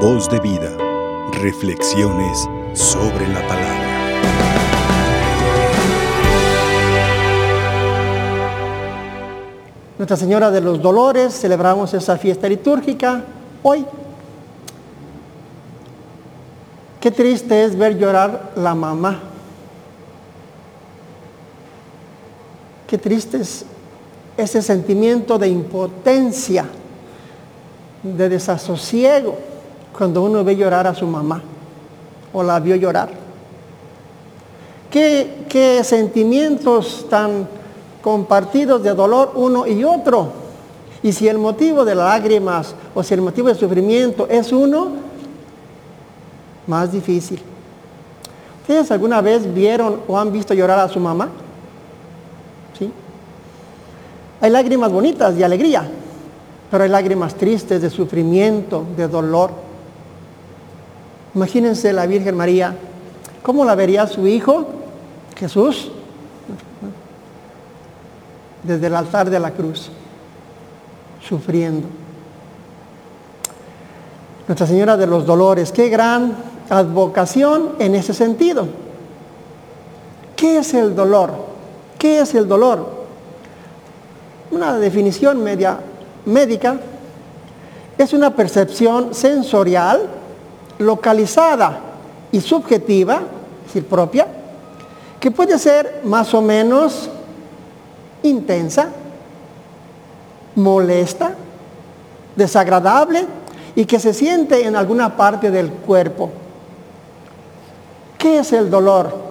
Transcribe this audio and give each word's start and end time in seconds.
Voz 0.00 0.28
de 0.28 0.38
vida. 0.40 0.76
Reflexiones 1.40 2.46
sobre 2.74 3.26
la 3.28 3.40
palabra. 3.48 3.86
Nuestra 9.96 10.18
Señora 10.18 10.50
de 10.50 10.60
los 10.60 10.82
Dolores, 10.82 11.32
celebramos 11.32 11.94
esa 11.94 12.18
fiesta 12.18 12.46
litúrgica 12.46 13.24
hoy. 13.62 13.86
Qué 17.00 17.10
triste 17.10 17.64
es 17.64 17.74
ver 17.74 17.96
llorar 17.96 18.52
la 18.54 18.74
mamá. 18.74 19.18
Qué 22.86 22.98
triste 22.98 23.38
es 23.38 23.64
ese 24.36 24.60
sentimiento 24.60 25.38
de 25.38 25.48
impotencia, 25.48 26.66
de 28.02 28.28
desasosiego, 28.28 29.55
cuando 29.96 30.22
uno 30.22 30.44
ve 30.44 30.56
llorar 30.56 30.86
a 30.86 30.94
su 30.94 31.06
mamá 31.06 31.42
o 32.32 32.42
la 32.42 32.60
vio 32.60 32.76
llorar. 32.76 33.26
¿Qué, 34.90 35.80
sentimientos 35.84 37.06
tan 37.08 37.48
compartidos 38.02 38.82
de 38.82 38.94
dolor 38.94 39.32
uno 39.34 39.66
y 39.66 39.84
otro? 39.84 40.28
Y 41.02 41.12
si 41.12 41.28
el 41.28 41.38
motivo 41.38 41.84
de 41.84 41.94
las 41.94 42.06
lágrimas 42.06 42.74
o 42.94 43.02
si 43.02 43.14
el 43.14 43.20
motivo 43.20 43.48
del 43.48 43.56
sufrimiento 43.56 44.26
es 44.28 44.52
uno, 44.52 44.88
más 46.66 46.92
difícil. 46.92 47.40
¿Ustedes 48.62 48.90
alguna 48.90 49.20
vez 49.20 49.52
vieron 49.52 50.00
o 50.08 50.18
han 50.18 50.32
visto 50.32 50.54
llorar 50.54 50.78
a 50.80 50.88
su 50.88 50.98
mamá? 50.98 51.28
¿Sí? 52.78 52.90
Hay 54.40 54.50
lágrimas 54.50 54.90
bonitas 54.90 55.36
de 55.36 55.44
alegría, 55.44 55.88
pero 56.70 56.84
hay 56.84 56.90
lágrimas 56.90 57.34
tristes 57.34 57.80
de 57.80 57.90
sufrimiento, 57.90 58.84
de 58.96 59.08
dolor. 59.08 59.65
Imagínense 61.36 61.92
la 61.92 62.06
Virgen 62.06 62.34
María, 62.34 62.74
¿cómo 63.42 63.66
la 63.66 63.74
vería 63.74 64.06
su 64.06 64.26
hijo 64.26 64.64
Jesús? 65.36 65.90
Desde 68.62 68.86
el 68.86 68.96
altar 68.96 69.28
de 69.28 69.38
la 69.38 69.50
cruz, 69.50 69.90
sufriendo. 71.22 71.88
Nuestra 74.48 74.66
Señora 74.66 74.96
de 74.96 75.06
los 75.06 75.26
Dolores, 75.26 75.72
qué 75.72 75.90
gran 75.90 76.34
advocación 76.70 77.72
en 77.80 77.96
ese 77.96 78.14
sentido. 78.14 78.66
¿Qué 80.36 80.56
es 80.56 80.72
el 80.72 80.96
dolor? 80.96 81.34
¿Qué 81.98 82.20
es 82.20 82.34
el 82.34 82.48
dolor? 82.48 83.04
Una 84.52 84.78
definición 84.78 85.44
media, 85.44 85.80
médica 86.24 86.80
es 87.98 88.14
una 88.14 88.34
percepción 88.34 89.14
sensorial 89.14 90.08
localizada 90.78 91.80
y 92.32 92.40
subjetiva, 92.40 93.22
es 93.60 93.66
decir, 93.66 93.86
propia, 93.86 94.26
que 95.20 95.30
puede 95.30 95.58
ser 95.58 96.00
más 96.04 96.32
o 96.34 96.42
menos 96.42 97.08
intensa, 98.22 98.88
molesta, 100.54 101.34
desagradable 102.34 103.26
y 103.74 103.84
que 103.84 103.98
se 103.98 104.12
siente 104.12 104.66
en 104.66 104.76
alguna 104.76 105.16
parte 105.16 105.50
del 105.50 105.70
cuerpo. 105.70 106.30
¿Qué 108.18 108.38
es 108.38 108.52
el 108.52 108.70
dolor? 108.70 109.26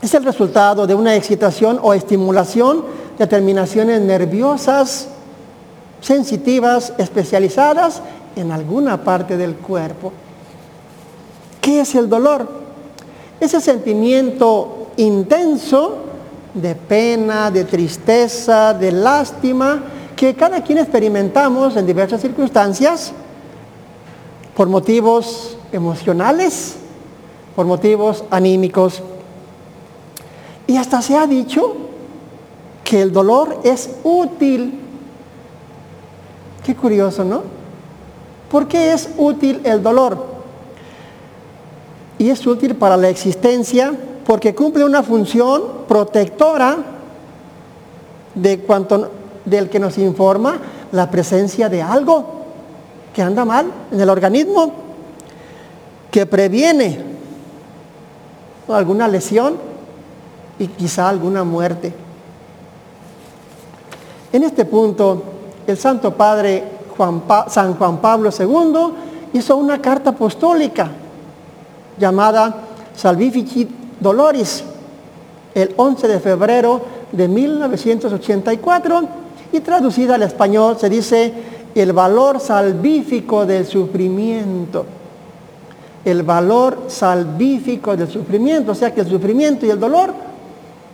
Es 0.00 0.14
el 0.14 0.24
resultado 0.24 0.86
de 0.86 0.94
una 0.94 1.14
excitación 1.14 1.78
o 1.82 1.94
estimulación 1.94 2.84
de 3.18 3.26
terminaciones 3.26 4.00
nerviosas, 4.00 5.08
sensitivas, 6.00 6.92
especializadas 6.98 8.02
en 8.36 8.50
alguna 8.50 9.04
parte 9.04 9.36
del 9.36 9.54
cuerpo. 9.54 10.12
¿Qué 11.62 11.80
es 11.80 11.94
el 11.94 12.08
dolor? 12.08 12.48
Ese 13.38 13.60
sentimiento 13.60 14.88
intenso 14.96 15.96
de 16.52 16.74
pena, 16.74 17.52
de 17.52 17.64
tristeza, 17.64 18.74
de 18.74 18.90
lástima, 18.90 19.80
que 20.16 20.34
cada 20.34 20.60
quien 20.62 20.78
experimentamos 20.78 21.76
en 21.76 21.86
diversas 21.86 22.20
circunstancias 22.20 23.12
por 24.56 24.68
motivos 24.68 25.56
emocionales, 25.70 26.74
por 27.54 27.64
motivos 27.64 28.24
anímicos. 28.28 29.00
Y 30.66 30.76
hasta 30.76 31.00
se 31.00 31.16
ha 31.16 31.28
dicho 31.28 31.76
que 32.82 33.02
el 33.02 33.12
dolor 33.12 33.60
es 33.62 33.88
útil. 34.02 34.80
Qué 36.66 36.74
curioso, 36.74 37.24
¿no? 37.24 37.42
¿Por 38.50 38.66
qué 38.66 38.92
es 38.92 39.10
útil 39.16 39.60
el 39.62 39.80
dolor? 39.80 40.31
Y 42.22 42.30
es 42.30 42.46
útil 42.46 42.76
para 42.76 42.96
la 42.96 43.08
existencia 43.08 43.92
porque 44.24 44.54
cumple 44.54 44.84
una 44.84 45.02
función 45.02 45.60
protectora 45.88 46.76
de 48.32 48.60
cuanto 48.60 49.10
del 49.44 49.68
que 49.68 49.80
nos 49.80 49.98
informa 49.98 50.56
la 50.92 51.10
presencia 51.10 51.68
de 51.68 51.82
algo 51.82 52.24
que 53.12 53.22
anda 53.22 53.44
mal 53.44 53.66
en 53.90 54.00
el 54.00 54.08
organismo, 54.08 54.72
que 56.12 56.24
previene 56.24 57.00
alguna 58.68 59.08
lesión 59.08 59.56
y 60.60 60.68
quizá 60.68 61.08
alguna 61.08 61.42
muerte. 61.42 61.92
En 64.32 64.44
este 64.44 64.64
punto, 64.64 65.24
el 65.66 65.76
Santo 65.76 66.14
Padre 66.14 66.62
San 67.48 67.74
Juan 67.74 67.98
Pablo 68.00 68.30
II 68.30 68.92
hizo 69.32 69.56
una 69.56 69.82
carta 69.82 70.10
apostólica 70.10 71.01
llamada 71.98 72.54
Salvifici 72.94 73.68
Doloris 74.00 74.64
el 75.54 75.74
11 75.76 76.08
de 76.08 76.20
febrero 76.20 76.80
de 77.12 77.28
1984 77.28 79.02
y 79.52 79.60
traducida 79.60 80.14
al 80.14 80.22
español 80.22 80.76
se 80.78 80.88
dice 80.88 81.32
el 81.74 81.92
valor 81.92 82.40
salvífico 82.40 83.46
del 83.46 83.66
sufrimiento. 83.66 84.86
El 86.04 86.22
valor 86.22 86.84
salvífico 86.88 87.96
del 87.96 88.10
sufrimiento, 88.10 88.72
o 88.72 88.74
sea 88.74 88.92
que 88.92 89.02
el 89.02 89.08
sufrimiento 89.08 89.66
y 89.66 89.70
el 89.70 89.78
dolor 89.78 90.12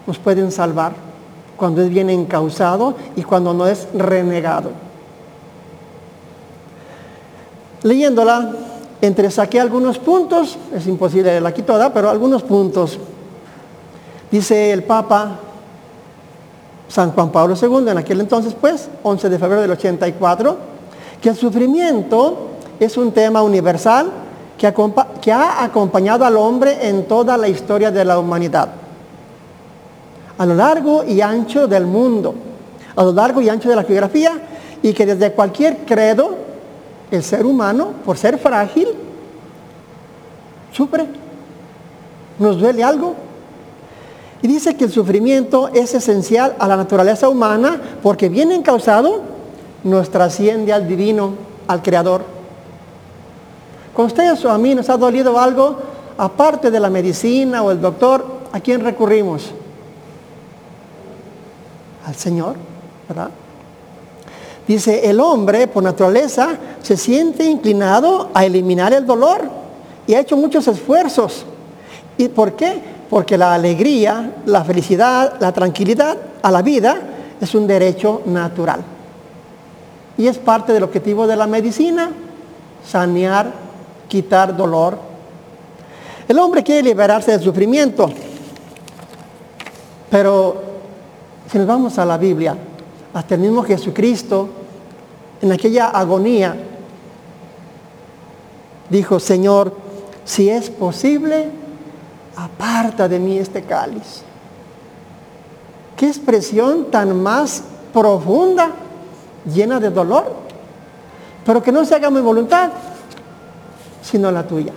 nos 0.06 0.18
pueden 0.18 0.52
salvar 0.52 0.92
cuando 1.56 1.82
es 1.82 1.88
bien 1.88 2.10
encausado 2.10 2.94
y 3.16 3.22
cuando 3.22 3.54
no 3.54 3.66
es 3.66 3.88
renegado. 3.94 4.70
Leyéndola, 7.82 8.52
entre 9.00 9.30
saqué 9.30 9.60
algunos 9.60 9.98
puntos, 9.98 10.58
es 10.74 10.86
imposible 10.86 11.30
leerla 11.30 11.50
aquí 11.50 11.62
toda, 11.62 11.92
pero 11.92 12.10
algunos 12.10 12.42
puntos. 12.42 12.98
Dice 14.30 14.72
el 14.72 14.82
Papa 14.82 15.40
San 16.88 17.12
Juan 17.12 17.30
Pablo 17.30 17.54
II, 17.60 17.90
en 17.90 17.98
aquel 17.98 18.20
entonces 18.20 18.54
pues, 18.58 18.88
11 19.02 19.28
de 19.28 19.38
febrero 19.38 19.62
del 19.62 19.70
84, 19.72 20.56
que 21.20 21.28
el 21.28 21.36
sufrimiento 21.36 22.48
es 22.80 22.96
un 22.96 23.12
tema 23.12 23.42
universal 23.42 24.10
que, 24.56 24.72
que 25.20 25.32
ha 25.32 25.62
acompañado 25.64 26.24
al 26.24 26.36
hombre 26.36 26.88
en 26.88 27.06
toda 27.06 27.36
la 27.36 27.48
historia 27.48 27.90
de 27.90 28.04
la 28.04 28.18
humanidad 28.18 28.68
a 30.38 30.46
lo 30.46 30.54
largo 30.54 31.04
y 31.04 31.20
ancho 31.20 31.66
del 31.66 31.84
mundo, 31.84 32.34
a 32.94 33.02
lo 33.02 33.12
largo 33.12 33.42
y 33.42 33.48
ancho 33.48 33.68
de 33.68 33.76
la 33.76 33.82
geografía, 33.82 34.40
y 34.80 34.92
que 34.92 35.04
desde 35.04 35.32
cualquier 35.32 35.78
credo, 35.78 36.36
el 37.10 37.22
ser 37.22 37.46
humano, 37.46 37.92
por 38.04 38.16
ser 38.16 38.38
frágil, 38.38 38.88
sufre, 40.72 41.06
nos 42.38 42.58
duele 42.58 42.84
algo. 42.84 43.14
Y 44.40 44.46
dice 44.46 44.76
que 44.76 44.84
el 44.84 44.92
sufrimiento 44.92 45.68
es 45.68 45.94
esencial 45.94 46.54
a 46.58 46.68
la 46.68 46.76
naturaleza 46.76 47.28
humana 47.28 47.80
porque 48.02 48.28
bien 48.28 48.52
encausado 48.52 49.22
nos 49.82 50.10
trasciende 50.10 50.72
al 50.72 50.86
divino, 50.86 51.32
al 51.66 51.82
creador. 51.82 52.22
Con 53.94 54.06
ustedes 54.06 54.44
o 54.44 54.50
a 54.50 54.58
mí 54.58 54.74
nos 54.74 54.88
ha 54.90 54.96
dolido 54.96 55.40
algo, 55.40 55.78
aparte 56.16 56.70
de 56.70 56.78
la 56.78 56.90
medicina 56.90 57.62
o 57.62 57.72
el 57.72 57.80
doctor, 57.80 58.24
¿a 58.52 58.60
quién 58.60 58.82
recurrimos? 58.82 59.52
al 62.08 62.14
Señor, 62.14 62.56
¿verdad? 63.06 63.28
Dice, 64.68 65.08
el 65.08 65.18
hombre 65.18 65.66
por 65.66 65.82
naturaleza 65.82 66.50
se 66.82 66.98
siente 66.98 67.44
inclinado 67.44 68.28
a 68.34 68.44
eliminar 68.44 68.92
el 68.92 69.06
dolor 69.06 69.40
y 70.06 70.12
ha 70.12 70.20
hecho 70.20 70.36
muchos 70.36 70.68
esfuerzos. 70.68 71.46
¿Y 72.18 72.28
por 72.28 72.52
qué? 72.52 72.78
Porque 73.08 73.38
la 73.38 73.54
alegría, 73.54 74.34
la 74.44 74.62
felicidad, 74.64 75.40
la 75.40 75.52
tranquilidad 75.52 76.18
a 76.42 76.50
la 76.50 76.60
vida 76.60 76.98
es 77.40 77.54
un 77.54 77.66
derecho 77.66 78.20
natural. 78.26 78.80
Y 80.18 80.26
es 80.26 80.36
parte 80.36 80.74
del 80.74 80.82
objetivo 80.82 81.26
de 81.26 81.36
la 81.36 81.46
medicina, 81.46 82.10
sanear, 82.86 83.50
quitar 84.06 84.54
dolor. 84.54 84.98
El 86.28 86.38
hombre 86.38 86.62
quiere 86.62 86.82
liberarse 86.82 87.30
del 87.30 87.40
sufrimiento, 87.40 88.10
pero 90.10 90.62
si 91.50 91.56
nos 91.56 91.66
vamos 91.66 91.98
a 91.98 92.04
la 92.04 92.18
Biblia, 92.18 92.54
hasta 93.18 93.34
el 93.34 93.40
mismo 93.40 93.64
Jesucristo, 93.64 94.48
en 95.42 95.50
aquella 95.50 95.88
agonía, 95.88 96.54
dijo, 98.88 99.18
Señor, 99.18 99.74
si 100.24 100.48
es 100.48 100.70
posible, 100.70 101.50
aparta 102.36 103.08
de 103.08 103.18
mí 103.18 103.36
este 103.36 103.62
cáliz. 103.62 104.22
Qué 105.96 106.06
expresión 106.06 106.92
tan 106.92 107.20
más 107.20 107.64
profunda, 107.92 108.70
llena 109.52 109.80
de 109.80 109.90
dolor, 109.90 110.32
pero 111.44 111.60
que 111.60 111.72
no 111.72 111.84
se 111.84 111.96
haga 111.96 112.10
mi 112.10 112.20
voluntad, 112.20 112.70
sino 114.00 114.30
la 114.30 114.46
tuya. 114.46 114.72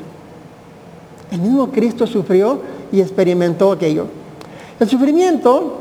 El 1.29 1.41
mismo 1.41 1.69
Cristo 1.69 2.07
sufrió 2.07 2.59
y 2.91 3.01
experimentó 3.01 3.71
aquello. 3.71 4.07
El 4.79 4.89
sufrimiento 4.89 5.80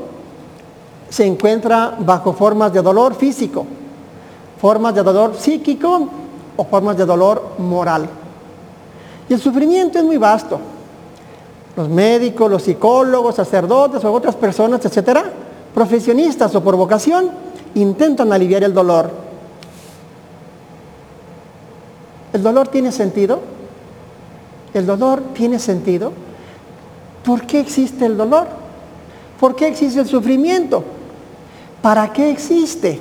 se 1.10 1.26
encuentra 1.26 1.96
bajo 1.98 2.32
formas 2.32 2.72
de 2.72 2.80
dolor 2.80 3.14
físico, 3.14 3.66
formas 4.60 4.94
de 4.94 5.02
dolor 5.02 5.34
psíquico 5.36 6.08
o 6.56 6.64
formas 6.64 6.96
de 6.96 7.04
dolor 7.04 7.56
moral. 7.58 8.08
Y 9.28 9.34
el 9.34 9.40
sufrimiento 9.40 9.98
es 9.98 10.04
muy 10.04 10.16
vasto. 10.16 10.58
Los 11.76 11.88
médicos, 11.88 12.50
los 12.50 12.62
psicólogos, 12.62 13.34
sacerdotes 13.34 14.04
o 14.04 14.12
otras 14.12 14.36
personas, 14.36 14.84
etcétera, 14.84 15.24
profesionistas 15.74 16.54
o 16.54 16.62
por 16.62 16.76
vocación, 16.76 17.30
intentan 17.74 18.32
aliviar 18.32 18.62
el 18.62 18.72
dolor. 18.72 19.10
¿El 22.32 22.42
dolor 22.42 22.68
tiene 22.68 22.92
sentido? 22.92 23.40
¿El 24.72 24.86
dolor 24.86 25.22
tiene 25.34 25.58
sentido? 25.58 26.12
¿Por 27.24 27.42
qué 27.46 27.58
existe 27.58 28.06
el 28.06 28.16
dolor? 28.16 28.46
¿Por 29.40 29.56
qué 29.56 29.66
existe 29.66 30.00
el 30.00 30.06
sufrimiento? 30.06 30.84
¿Para 31.82 32.12
qué 32.12 32.30
existe? 32.30 33.00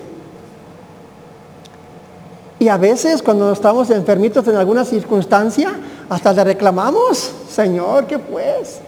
Y 2.60 2.68
a 2.68 2.78
veces 2.78 3.22
cuando 3.22 3.52
estamos 3.52 3.90
enfermitos 3.90 4.48
en 4.48 4.56
alguna 4.56 4.84
circunstancia, 4.84 5.72
hasta 6.10 6.34
le 6.34 6.44
reclamamos, 6.44 7.32
Señor, 7.50 8.06
¿qué 8.06 8.20
pues? 8.20 8.80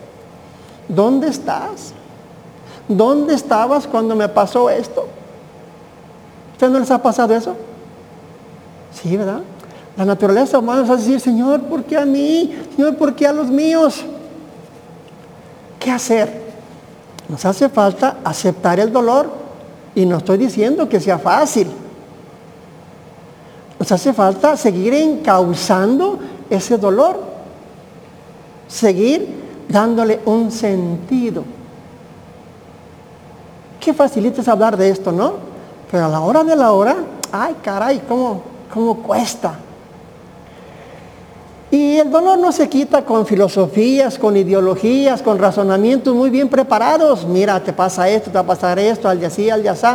¿Dónde 0.88 1.30
estás? 1.30 1.94
¿Dónde 2.88 3.34
estabas 3.34 3.88
cuando 3.88 4.16
me 4.16 4.28
pasó 4.28 4.70
esto? 4.70 5.08
¿Usted 6.54 6.70
no 6.70 6.80
les 6.80 6.92
ha 6.92 7.02
pasado 7.02 7.34
eso? 7.34 7.56
Sí, 8.94 9.16
¿verdad? 9.16 9.40
La 9.96 10.06
naturaleza 10.06 10.60
humana 10.60 10.82
nos 10.82 10.90
a 10.90 10.96
decir, 10.98 11.20
Señor, 11.20 11.62
¿por 11.62 11.84
qué 11.84 11.98
a 11.98 12.06
mí? 12.06 12.54
Señor, 12.76 12.98
¿por 12.98 13.16
qué 13.16 13.28
a 13.28 13.34
los 13.34 13.50
míos? 13.50 14.04
¿Qué 15.80 15.92
hacer? 15.92 16.42
Nos 17.30 17.46
hace 17.46 17.70
falta 17.70 18.18
aceptar 18.24 18.80
el 18.80 18.92
dolor 18.92 19.41
y 19.96 20.06
no 20.06 20.18
estoy 20.18 20.38
diciendo 20.38 20.88
que 20.88 21.00
sea 21.00 21.20
fácil. 21.20 21.68
Nos 23.80 23.92
hace 23.92 24.14
falta 24.14 24.56
seguir 24.56 24.94
encauzando 24.94 26.20
ese 26.50 26.78
dolor, 26.78 27.20
seguir 28.68 29.28
dándole 29.68 30.20
un 30.26 30.52
sentido. 30.52 31.44
Qué 33.80 33.94
facilita 33.94 34.42
es 34.42 34.48
hablar 34.48 34.78
de 34.78 34.90
esto, 34.90 35.12
¿no? 35.12 35.34
Pero 35.90 36.06
a 36.06 36.10
la 36.10 36.20
hora 36.22 36.44
de 36.44 36.56
la 36.56 36.72
hora, 36.72 36.96
ay 37.32 37.56
caray, 37.64 38.02
cómo, 38.08 38.44
cómo 38.72 38.98
cuesta. 39.02 39.56
Y 41.72 41.98
el 41.98 42.12
dolor 42.12 42.38
no 42.38 42.52
se 42.52 42.68
quita 42.68 43.06
con 43.06 43.26
filosofías, 43.26 44.20
con 44.20 44.36
ideologías, 44.36 45.22
con 45.22 45.40
razonamientos 45.40 46.14
muy 46.14 46.30
bien 46.30 46.50
preparados. 46.50 47.26
Mira, 47.26 47.64
te 47.64 47.72
pasa 47.72 48.10
esto, 48.10 48.30
te 48.30 48.36
va 48.36 48.42
a 48.42 48.46
pasar 48.46 48.78
esto, 48.78 49.08
al 49.08 49.18
día 49.18 49.30
sí, 49.30 49.50
al 49.50 49.62
día 49.62 49.72
así. 49.72 49.88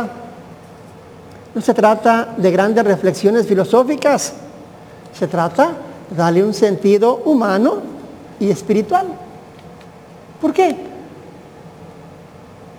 No 1.53 1.61
se 1.61 1.75
trata 1.75 2.33
de 2.35 2.51
grandes 2.51 2.83
reflexiones 2.83 3.45
filosóficas. 3.45 4.33
Se 5.13 5.27
trata 5.27 5.73
de 6.09 6.15
darle 6.15 6.43
un 6.43 6.55
sentido 6.55 7.21
humano 7.25 7.75
y 8.39 8.49
espiritual. 8.49 9.05
¿Por 10.41 10.53
qué? 10.53 10.75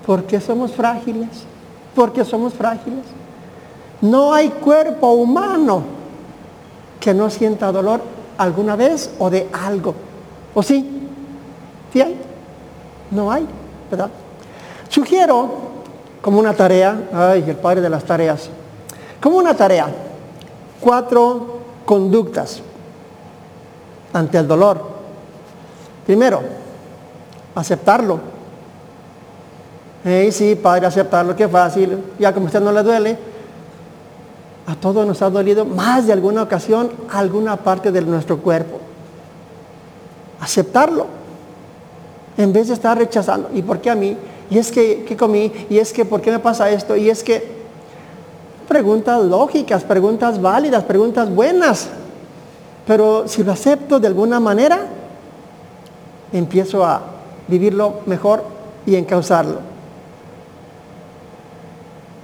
Porque 0.04 0.40
somos 0.40 0.72
frágiles. 0.72 1.28
Porque 1.94 2.24
somos 2.24 2.52
frágiles. 2.52 3.04
No 4.00 4.34
hay 4.34 4.48
cuerpo 4.48 5.12
humano 5.12 5.82
que 6.98 7.14
no 7.14 7.30
sienta 7.30 7.70
dolor 7.70 8.17
alguna 8.38 8.76
vez 8.76 9.10
o 9.18 9.28
de 9.28 9.48
algo. 9.52 9.94
¿O 10.54 10.62
sí? 10.62 10.88
¿Sí 11.92 12.00
hay? 12.00 12.18
No 13.10 13.30
hay, 13.30 13.46
¿verdad? 13.90 14.10
Sugiero 14.88 15.68
como 16.22 16.38
una 16.38 16.54
tarea, 16.54 17.08
ay, 17.12 17.44
el 17.46 17.56
padre 17.56 17.80
de 17.80 17.90
las 17.90 18.04
tareas, 18.04 18.48
como 19.20 19.36
una 19.36 19.54
tarea, 19.54 19.88
cuatro 20.80 21.58
conductas 21.84 22.60
ante 24.12 24.38
el 24.38 24.48
dolor. 24.48 24.82
Primero, 26.06 26.40
aceptarlo. 27.54 28.20
Hey, 30.04 30.32
sí, 30.32 30.54
padre, 30.54 30.86
aceptarlo, 30.86 31.34
qué 31.36 31.48
fácil. 31.48 32.02
Ya 32.18 32.32
como 32.32 32.46
usted 32.46 32.60
no 32.60 32.72
le 32.72 32.82
duele, 32.82 33.18
a 34.68 34.74
todos 34.74 35.06
nos 35.06 35.22
ha 35.22 35.30
dolido 35.30 35.64
más 35.64 36.06
de 36.06 36.12
alguna 36.12 36.42
ocasión 36.42 36.90
alguna 37.10 37.56
parte 37.56 37.90
de 37.90 38.02
nuestro 38.02 38.36
cuerpo. 38.36 38.78
Aceptarlo. 40.40 41.06
En 42.36 42.52
vez 42.52 42.68
de 42.68 42.74
estar 42.74 42.96
rechazando. 42.98 43.48
¿Y 43.54 43.62
por 43.62 43.80
qué 43.80 43.88
a 43.88 43.94
mí? 43.94 44.14
¿Y 44.50 44.58
es 44.58 44.70
que 44.70 45.06
qué 45.08 45.16
comí? 45.16 45.50
¿Y 45.70 45.78
es 45.78 45.94
que 45.94 46.04
por 46.04 46.20
qué 46.20 46.30
me 46.30 46.38
pasa 46.38 46.68
esto? 46.68 46.96
Y 46.96 47.08
es 47.08 47.24
que 47.24 47.50
preguntas 48.68 49.24
lógicas, 49.24 49.84
preguntas 49.84 50.38
válidas, 50.38 50.84
preguntas 50.84 51.34
buenas. 51.34 51.88
Pero 52.86 53.26
si 53.26 53.42
lo 53.42 53.52
acepto 53.52 53.98
de 53.98 54.06
alguna 54.06 54.38
manera, 54.38 54.80
empiezo 56.30 56.84
a 56.84 57.00
vivirlo 57.48 58.00
mejor 58.04 58.44
y 58.84 58.96
encauzarlo. 58.96 59.60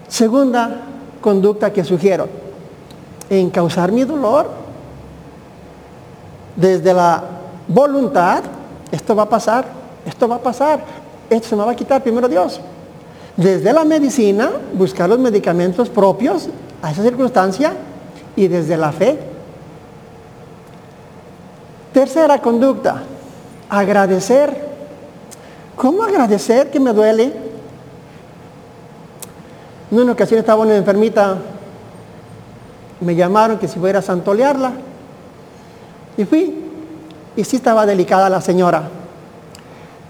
Segunda 0.08 0.93
conducta 1.24 1.72
que 1.72 1.82
sugiero. 1.82 2.28
En 3.30 3.48
causar 3.48 3.90
mi 3.90 4.04
dolor, 4.04 4.46
desde 6.54 6.92
la 6.92 7.24
voluntad, 7.66 8.42
esto 8.92 9.16
va 9.16 9.22
a 9.22 9.28
pasar, 9.30 9.64
esto 10.04 10.28
va 10.28 10.36
a 10.36 10.40
pasar, 10.40 10.80
esto 11.30 11.48
se 11.48 11.56
me 11.56 11.64
va 11.64 11.72
a 11.72 11.74
quitar 11.74 12.02
primero 12.02 12.28
Dios. 12.28 12.60
Desde 13.38 13.72
la 13.72 13.86
medicina, 13.86 14.50
buscar 14.74 15.08
los 15.08 15.18
medicamentos 15.18 15.88
propios 15.88 16.50
a 16.82 16.90
esa 16.90 17.02
circunstancia 17.02 17.72
y 18.36 18.46
desde 18.46 18.76
la 18.76 18.92
fe. 18.92 19.18
Tercera 21.94 22.38
conducta, 22.42 23.02
agradecer. 23.70 24.74
¿Cómo 25.74 26.02
agradecer 26.02 26.70
que 26.70 26.78
me 26.78 26.92
duele? 26.92 27.43
En 29.94 30.00
una 30.00 30.10
ocasión 30.10 30.40
estaba 30.40 30.62
una 30.62 30.74
enfermita, 30.74 31.36
me 33.00 33.14
llamaron 33.14 33.60
que 33.60 33.68
si 33.68 33.78
fuera 33.78 34.00
a 34.00 34.02
santolearla. 34.02 34.72
Y 36.16 36.24
fui. 36.24 36.52
Y 37.36 37.44
sí 37.44 37.54
estaba 37.54 37.86
delicada 37.86 38.28
la 38.28 38.40
señora. 38.40 38.88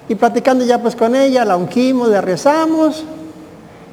Y 0.09 0.15
platicando 0.15 0.65
ya 0.65 0.81
pues 0.81 0.97
con 0.97 1.15
ella, 1.15 1.45
la 1.45 1.59
ungimos, 1.59 2.09
le 2.09 2.19
rezamos. 2.23 3.05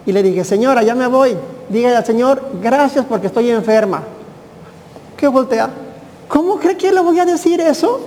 Y 0.05 0.13
le 0.13 0.23
dije, 0.23 0.45
señora, 0.45 0.81
ya 0.81 0.95
me 0.95 1.07
voy. 1.07 1.35
Dígale 1.67 1.97
al 1.97 2.05
Señor, 2.05 2.41
gracias 2.63 3.05
porque 3.05 3.27
estoy 3.27 3.51
enferma. 3.51 4.01
¿Qué 5.17 5.27
voltea? 5.27 5.69
¿Cómo 6.29 6.55
cree 6.55 6.77
que 6.77 6.89
le 6.93 7.01
voy 7.01 7.19
a 7.19 7.25
decir 7.25 7.59
eso? 7.59 7.99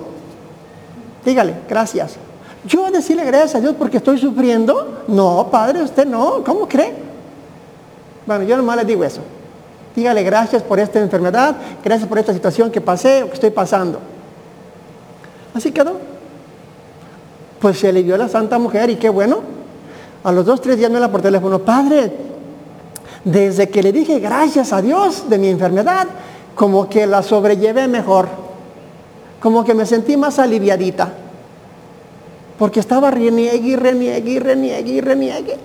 Dígale, 1.22 1.54
gracias. 1.68 2.14
Yo 2.66 2.90
decirle 2.90 3.26
gracias 3.26 3.56
a 3.56 3.60
Dios 3.60 3.74
porque 3.78 3.98
estoy 3.98 4.16
sufriendo. 4.16 5.02
No, 5.06 5.48
padre, 5.50 5.82
usted 5.82 6.06
no. 6.06 6.42
¿Cómo 6.42 6.66
cree? 6.66 7.12
Bueno, 8.26 8.44
yo 8.44 8.56
nomás 8.56 8.76
les 8.76 8.86
digo 8.86 9.04
eso. 9.04 9.20
Dígale 9.94 10.22
gracias 10.22 10.62
por 10.62 10.80
esta 10.80 10.98
enfermedad, 10.98 11.54
gracias 11.84 12.08
por 12.08 12.18
esta 12.18 12.32
situación 12.32 12.70
que 12.70 12.80
pasé 12.80 13.22
o 13.22 13.28
que 13.28 13.34
estoy 13.34 13.50
pasando. 13.50 14.00
Así 15.54 15.70
quedó. 15.70 15.98
Pues 17.60 17.78
se 17.78 17.92
le 17.92 18.02
dio 18.02 18.16
a 18.16 18.18
la 18.18 18.28
santa 18.28 18.58
mujer 18.58 18.90
y 18.90 18.96
qué 18.96 19.08
bueno. 19.08 19.40
A 20.24 20.32
los 20.32 20.44
dos, 20.44 20.60
tres 20.60 20.78
días 20.78 20.90
me 20.90 20.98
la 20.98 21.10
por 21.10 21.22
teléfono, 21.22 21.60
padre, 21.60 22.12
desde 23.24 23.68
que 23.68 23.82
le 23.82 23.92
dije 23.92 24.18
gracias 24.18 24.72
a 24.72 24.82
Dios 24.82 25.28
de 25.28 25.38
mi 25.38 25.48
enfermedad, 25.48 26.08
como 26.54 26.88
que 26.88 27.06
la 27.06 27.22
sobrellevé 27.22 27.86
mejor. 27.86 28.28
Como 29.40 29.64
que 29.64 29.74
me 29.74 29.86
sentí 29.86 30.16
más 30.16 30.38
aliviadita. 30.38 31.12
Porque 32.58 32.80
estaba 32.80 33.10
reniegue 33.10 33.68
y 33.68 33.76
reniegue 33.76 34.30
y 34.30 34.38
reniegue 34.38 34.92
y 34.92 35.00
reniegue. 35.00 35.56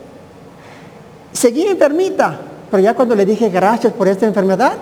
Seguí 1.31 1.65
enfermita, 1.67 2.39
pero 2.69 2.83
ya 2.83 2.93
cuando 2.93 3.15
le 3.15 3.25
dije 3.25 3.49
gracias 3.49 3.93
por 3.93 4.07
esta 4.07 4.25
enfermedad, 4.25 4.73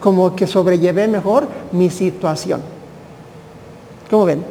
como 0.00 0.34
que 0.34 0.46
sobrellevé 0.46 1.08
mejor 1.08 1.48
mi 1.72 1.90
situación. 1.90 2.60
¿Cómo 4.10 4.24
ven? 4.24 4.44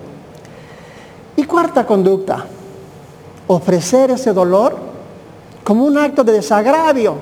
Y 1.35 1.43
cuarta 1.43 1.85
conducta, 1.85 2.45
ofrecer 3.47 4.11
ese 4.11 4.33
dolor 4.33 4.75
como 5.63 5.85
un 5.85 5.97
acto 5.97 6.23
de 6.23 6.33
desagravio 6.33 7.15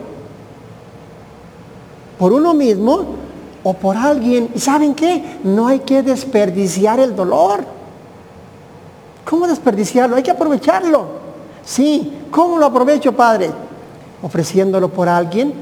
por 2.18 2.32
uno 2.32 2.54
mismo 2.54 3.06
o 3.64 3.74
por 3.74 3.98
alguien. 3.98 4.50
¿Y 4.54 4.60
saben 4.60 4.94
qué? 4.94 5.40
No 5.44 5.68
hay 5.68 5.80
que 5.80 6.04
desperdiciar 6.04 7.00
el 7.00 7.16
dolor. 7.16 7.64
¿Cómo 9.26 9.48
desperdiciarlo? 9.48 10.16
Hay 10.16 10.24
que 10.24 10.32
aprovecharlo. 10.32 11.08
Sí, 11.64 12.14
¿cómo 12.30 12.58
lo 12.58 12.68
aprovecho, 12.68 13.12
Padre? 13.14 13.52
Ofreciéndolo 14.22 14.90
por 14.90 15.10
alguien 15.10 15.54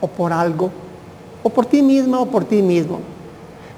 o 0.00 0.06
por 0.06 0.32
algo, 0.32 0.70
o 1.42 1.50
por 1.50 1.66
ti 1.66 1.82
misma 1.82 2.20
o 2.20 2.26
por 2.26 2.44
ti 2.44 2.62
mismo. 2.62 3.00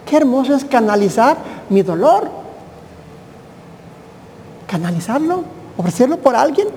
Qué 0.07 0.17
hermoso 0.17 0.55
es 0.55 0.65
canalizar 0.65 1.37
mi 1.69 1.83
dolor. 1.83 2.29
Canalizarlo, 4.67 5.45
ofrecerlo 5.77 6.17
por 6.17 6.35
alguien. 6.35 6.69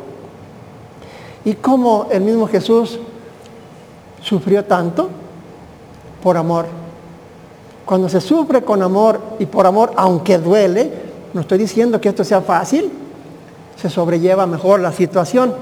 Y 1.46 1.53
como 1.53 2.08
el 2.12 2.22
mismo 2.22 2.48
Jesús 2.48 3.00
sufrió 4.22 4.63
tanto 4.65 5.10
por 6.22 6.38
amor. 6.38 6.65
Cuando 7.86 8.08
se 8.08 8.22
sufre 8.22 8.63
con 8.63 8.82
amor 8.82 9.20
y 9.39 9.46
por 9.46 9.65
amor, 9.65 9.92
aunque 9.98 10.38
duele, 10.38 10.92
no 11.34 11.42
estoy 11.42 11.58
diciendo 11.58 12.00
que 12.00 12.10
esto 12.10 12.24
sea 12.24 12.42
fácil, 12.42 12.92
se 13.75 13.89
sobrelleva 13.89 14.46
mejor 14.46 14.80
la 14.80 14.94
situación. 14.94 15.53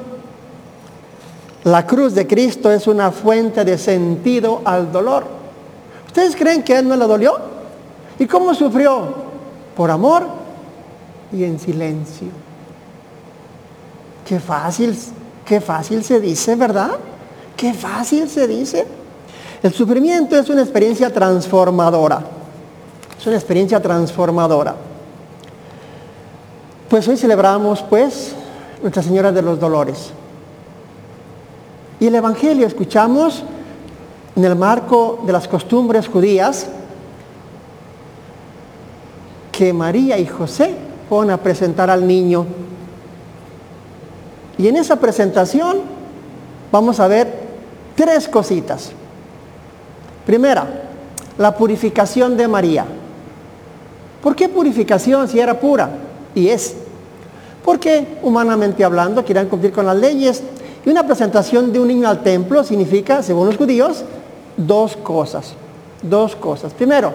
La 1.63 1.85
cruz 1.85 2.15
de 2.15 2.25
Cristo 2.25 2.71
es 2.71 2.87
una 2.87 3.11
fuente 3.11 3.63
de 3.63 3.77
sentido 3.77 4.61
al 4.65 4.91
dolor. 4.91 5.25
¿Ustedes 6.07 6.35
creen 6.35 6.63
que 6.63 6.77
Él 6.77 6.87
no 6.87 6.95
le 6.95 7.05
dolió? 7.05 7.37
¿Y 8.17 8.25
cómo 8.25 8.53
sufrió? 8.53 9.13
Por 9.75 9.91
amor 9.91 10.25
y 11.31 11.43
en 11.43 11.59
silencio. 11.59 12.27
Qué 14.27 14.39
fácil, 14.39 14.97
qué 15.45 15.61
fácil 15.61 16.03
se 16.03 16.19
dice, 16.19 16.55
¿verdad? 16.55 16.91
Qué 17.55 17.73
fácil 17.73 18.27
se 18.27 18.47
dice. 18.47 18.87
El 19.61 19.71
sufrimiento 19.71 20.35
es 20.35 20.49
una 20.49 20.61
experiencia 20.61 21.13
transformadora. 21.13 22.23
Es 23.19 23.27
una 23.27 23.35
experiencia 23.35 23.79
transformadora. 23.79 24.75
Pues 26.89 27.07
hoy 27.07 27.17
celebramos 27.17 27.83
pues 27.83 28.33
Nuestra 28.81 29.03
Señora 29.03 29.31
de 29.31 29.43
los 29.43 29.59
Dolores. 29.59 30.11
Y 32.01 32.07
el 32.07 32.15
Evangelio 32.15 32.65
escuchamos 32.65 33.43
en 34.35 34.43
el 34.43 34.55
marco 34.55 35.21
de 35.23 35.31
las 35.31 35.47
costumbres 35.47 36.07
judías 36.07 36.65
que 39.51 39.71
María 39.71 40.17
y 40.17 40.25
José 40.25 40.73
fueron 41.07 41.29
a 41.29 41.37
presentar 41.37 41.91
al 41.91 42.07
niño. 42.07 42.47
Y 44.57 44.67
en 44.67 44.77
esa 44.77 44.95
presentación 44.95 45.81
vamos 46.71 46.99
a 46.99 47.07
ver 47.07 47.31
tres 47.95 48.27
cositas. 48.27 48.93
Primera, 50.25 50.85
la 51.37 51.55
purificación 51.55 52.35
de 52.35 52.47
María. 52.47 52.83
¿Por 54.23 54.35
qué 54.35 54.49
purificación 54.49 55.27
si 55.27 55.39
era 55.39 55.59
pura? 55.59 55.91
Y 56.33 56.47
es. 56.47 56.73
Porque 57.63 58.17
humanamente 58.23 58.83
hablando 58.83 59.23
querían 59.23 59.49
cumplir 59.49 59.71
con 59.71 59.85
las 59.85 59.97
leyes. 59.97 60.41
Y 60.85 60.89
una 60.89 61.05
presentación 61.05 61.71
de 61.71 61.79
un 61.79 61.87
niño 61.87 62.07
al 62.07 62.23
templo 62.23 62.63
significa, 62.63 63.21
según 63.21 63.47
los 63.47 63.57
judíos, 63.57 64.03
dos 64.57 64.95
cosas. 64.97 65.53
Dos 66.01 66.35
cosas. 66.35 66.73
Primero, 66.73 67.13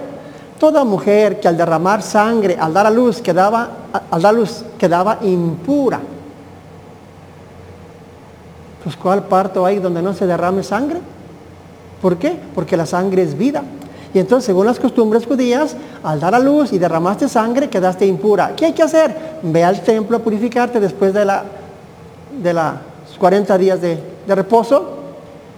toda 0.59 0.85
mujer 0.85 1.41
que 1.41 1.49
al 1.49 1.57
derramar 1.57 2.03
sangre, 2.03 2.57
al 2.59 2.73
dar 2.73 2.87
a 2.87 2.91
luz, 2.91 3.21
quedaba, 3.21 3.69
al 4.11 4.23
dar 4.23 4.35
luz, 4.35 4.65
quedaba 4.79 5.19
impura. 5.23 6.01
Pues 8.85 8.97
¿cuál 8.97 9.25
parto 9.25 9.67
hay 9.67 9.81
donde 9.81 10.01
no 10.01 10.15
se 10.15 10.27
derrame 10.27 10.63
sangre? 10.63 11.01
¿Por 12.01 12.19
qué? 12.19 12.39
Porque 12.55 12.77
la 12.77 12.87
sangre 12.87 13.23
es 13.23 13.37
vida. 13.37 13.65
Y 14.15 14.21
entonces, 14.21 14.47
según 14.47 14.67
las 14.67 14.79
costumbres 14.79 15.27
judías, 15.27 15.77
al 16.05 16.21
dar 16.21 16.37
a 16.37 16.39
luz 16.39 16.73
y 16.73 16.79
derramaste 16.79 17.29
sangre, 17.29 17.69
quedaste 17.69 18.07
impura. 18.07 18.53
¿Qué 18.55 18.67
hay 18.67 18.73
que 18.73 18.85
hacer? 18.85 19.15
Ve 19.43 19.65
al 19.65 19.83
templo 19.83 20.19
a 20.19 20.21
purificarte 20.21 20.79
después 20.79 21.13
de 21.13 21.25
la 21.25 21.43
de 22.41 22.53
los 22.53 22.65
40 23.19 23.59
días 23.59 23.81
de, 23.81 23.99
reposo. 24.29 24.95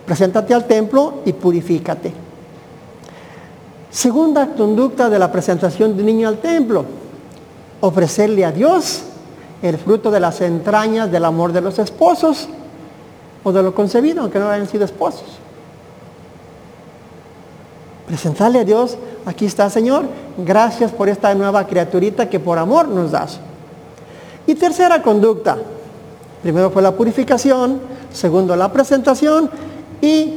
Preséntate 0.06 0.54
al 0.54 0.66
templo 0.66 1.20
y 1.24 1.32
purifícate. 1.32 2.12
Segunda 3.90 4.48
conducta 4.48 5.08
de 5.08 5.18
la 5.18 5.30
presentación 5.30 5.94
de 5.94 6.00
un 6.02 6.06
niño 6.06 6.28
al 6.28 6.38
templo. 6.38 6.84
Ofrecerle 7.80 8.44
a 8.44 8.52
Dios 8.52 9.02
el 9.62 9.76
fruto 9.76 10.10
de 10.10 10.20
las 10.20 10.40
entrañas 10.40 11.10
del 11.10 11.24
amor 11.24 11.52
de 11.52 11.60
los 11.60 11.78
esposos 11.78 12.48
o 13.44 13.52
de 13.52 13.62
lo 13.62 13.74
concebido, 13.74 14.22
aunque 14.22 14.38
no 14.38 14.48
hayan 14.48 14.68
sido 14.68 14.84
esposos. 14.84 15.38
Presentarle 18.06 18.60
a 18.60 18.64
Dios, 18.64 18.96
aquí 19.26 19.44
está 19.44 19.68
Señor, 19.68 20.06
gracias 20.38 20.92
por 20.92 21.08
esta 21.08 21.34
nueva 21.34 21.66
criaturita 21.66 22.28
que 22.28 22.40
por 22.40 22.58
amor 22.58 22.88
nos 22.88 23.10
das. 23.10 23.38
Y 24.46 24.54
tercera 24.54 25.02
conducta, 25.02 25.58
primero 26.42 26.70
fue 26.70 26.82
la 26.82 26.92
purificación, 26.92 27.80
segundo 28.12 28.56
la 28.56 28.72
presentación 28.72 29.50
y 30.00 30.34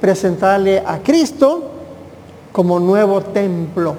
presentarle 0.00 0.82
a 0.84 0.98
Cristo 0.98 1.70
como 2.52 2.78
nuevo 2.78 3.20
templo. 3.20 3.94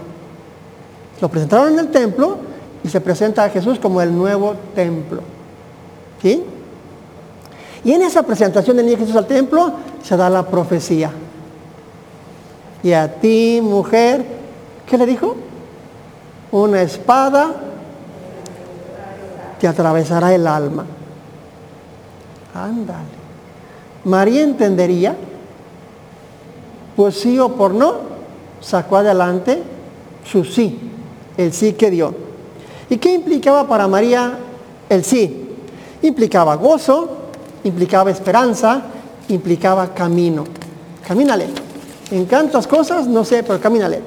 Lo 1.22 1.30
presentaron 1.30 1.74
en 1.74 1.80
el 1.80 1.88
templo 1.90 2.38
y 2.84 2.90
se 2.90 3.02
presenta 3.02 3.44
a 3.44 3.50
Jesús 3.50 3.80
como 3.80 4.02
el 4.02 4.16
nuevo 4.16 4.56
templo. 4.74 5.22
¿Sí? 6.22 6.44
Y 7.84 7.94
en 7.94 8.02
esa 8.02 8.24
presentación 8.24 8.78
del 8.78 8.86
niño 8.86 8.98
Jesús 8.98 9.16
al 9.16 9.28
templo 9.28 9.72
se 10.04 10.16
da 10.18 10.30
la 10.30 10.44
profecía. 10.44 11.12
Y 12.84 12.94
a 12.94 13.20
ti, 13.20 13.60
mujer, 13.62 14.26
¿qué 14.86 14.98
le 14.98 15.06
dijo? 15.06 15.36
Una 16.52 16.82
espada 16.82 17.54
te 19.60 19.68
atravesará 19.68 20.34
el 20.34 20.48
alma. 20.48 20.86
Ándale. 22.54 23.20
María 24.06 24.44
entendería, 24.44 25.16
pues 26.96 27.16
sí 27.20 27.38
o 27.40 27.50
por 27.50 27.74
no, 27.74 27.96
sacó 28.62 28.98
adelante 28.98 29.62
su 30.26 30.44
sí, 30.44 30.80
el 31.38 31.54
sí 31.54 31.74
que 31.74 31.90
dio. 31.90 32.14
¿Y 32.90 32.98
qué 32.98 33.14
implicaba 33.14 33.68
para 33.68 33.88
María 33.88 34.38
el 34.90 35.04
sí? 35.04 35.48
Implicaba 36.02 36.56
gozo, 36.56 37.10
implicaba 37.64 38.10
esperanza, 38.10 38.84
implicaba 39.28 39.94
camino. 39.94 40.46
Camínale. 41.06 41.48
En 42.12 42.26
tantas 42.28 42.66
cosas, 42.66 43.08
no 43.08 43.24
sé, 43.24 43.44
pero 43.44 43.60
camínale. 43.60 44.02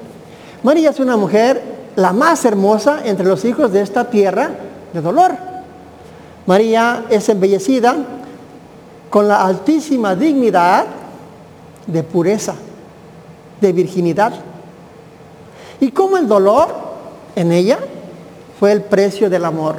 María 0.63 0.91
es 0.91 1.01
una 1.01 1.17
mujer 1.17 1.63
la 1.97 2.13
más 2.13 2.45
hermosa 2.45 3.01
entre 3.05 3.27
los 3.27 3.45
hijos 3.45 3.73
de 3.73 3.83
esta 3.83 4.09
tierra 4.09 4.51
de 4.93 5.01
dolor. 5.01 5.33
María 6.47 7.05
es 7.11 7.29
embellecida 7.29 7.97
con 9.13 9.29
la 9.29 9.45
altísima 9.45 10.17
dignidad 10.17 10.87
de 11.87 12.03
pureza, 12.03 12.55
de 13.61 13.71
virginidad. 13.71 14.33
Y 15.81 15.91
como 15.91 16.17
el 16.17 16.27
dolor 16.27 16.69
en 17.37 17.53
ella 17.53 17.79
fue 18.59 18.73
el 18.73 18.81
precio 18.81 19.29
del 19.29 19.45
amor. 19.45 19.77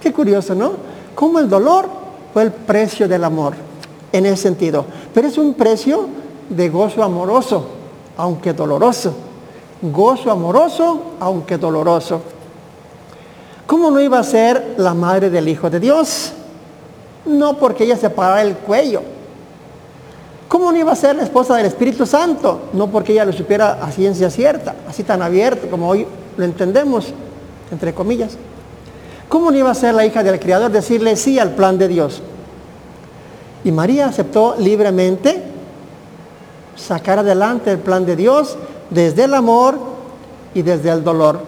Qué 0.00 0.12
curioso, 0.12 0.54
¿no? 0.54 0.74
Como 1.16 1.40
el 1.40 1.48
dolor 1.48 1.88
fue 2.32 2.44
el 2.44 2.52
precio 2.52 3.08
del 3.08 3.24
amor 3.24 3.54
en 4.12 4.26
ese 4.26 4.36
sentido. 4.36 4.84
Pero 5.12 5.26
es 5.26 5.36
un 5.36 5.54
precio 5.54 6.06
de 6.48 6.68
gozo 6.68 7.02
amoroso, 7.02 7.66
aunque 8.16 8.52
doloroso. 8.52 9.14
Gozo 9.82 10.30
amoroso, 10.30 11.14
aunque 11.18 11.58
doloroso. 11.58 12.20
¿Cómo 13.66 13.90
no 13.90 14.00
iba 14.00 14.20
a 14.20 14.22
ser 14.22 14.76
la 14.78 14.94
madre 14.94 15.28
del 15.28 15.48
Hijo 15.48 15.68
de 15.68 15.80
Dios? 15.80 16.34
No 17.24 17.56
porque 17.56 17.84
ella 17.84 17.96
se 17.96 18.10
parara 18.10 18.42
el 18.42 18.56
cuello. 18.56 19.02
¿Cómo 20.48 20.70
no 20.70 20.78
iba 20.78 20.92
a 20.92 20.96
ser 20.96 21.16
la 21.16 21.22
esposa 21.22 21.56
del 21.56 21.66
Espíritu 21.66 22.04
Santo? 22.04 22.68
No 22.74 22.88
porque 22.88 23.12
ella 23.12 23.24
lo 23.24 23.32
supiera 23.32 23.78
a 23.82 23.90
ciencia 23.90 24.28
cierta, 24.28 24.74
así 24.86 25.02
tan 25.02 25.22
abierto 25.22 25.68
como 25.70 25.88
hoy 25.88 26.06
lo 26.36 26.44
entendemos, 26.44 27.14
entre 27.70 27.94
comillas. 27.94 28.36
¿Cómo 29.30 29.50
no 29.50 29.56
iba 29.56 29.70
a 29.70 29.74
ser 29.74 29.94
la 29.94 30.04
hija 30.04 30.22
del 30.22 30.38
Creador 30.38 30.70
decirle 30.70 31.16
sí 31.16 31.38
al 31.38 31.52
plan 31.52 31.78
de 31.78 31.88
Dios? 31.88 32.20
Y 33.64 33.72
María 33.72 34.06
aceptó 34.08 34.56
libremente 34.58 35.42
sacar 36.76 37.20
adelante 37.20 37.70
el 37.70 37.78
plan 37.78 38.04
de 38.04 38.16
Dios 38.16 38.58
desde 38.90 39.24
el 39.24 39.32
amor 39.32 39.78
y 40.52 40.60
desde 40.60 40.90
el 40.90 41.02
dolor. 41.02 41.40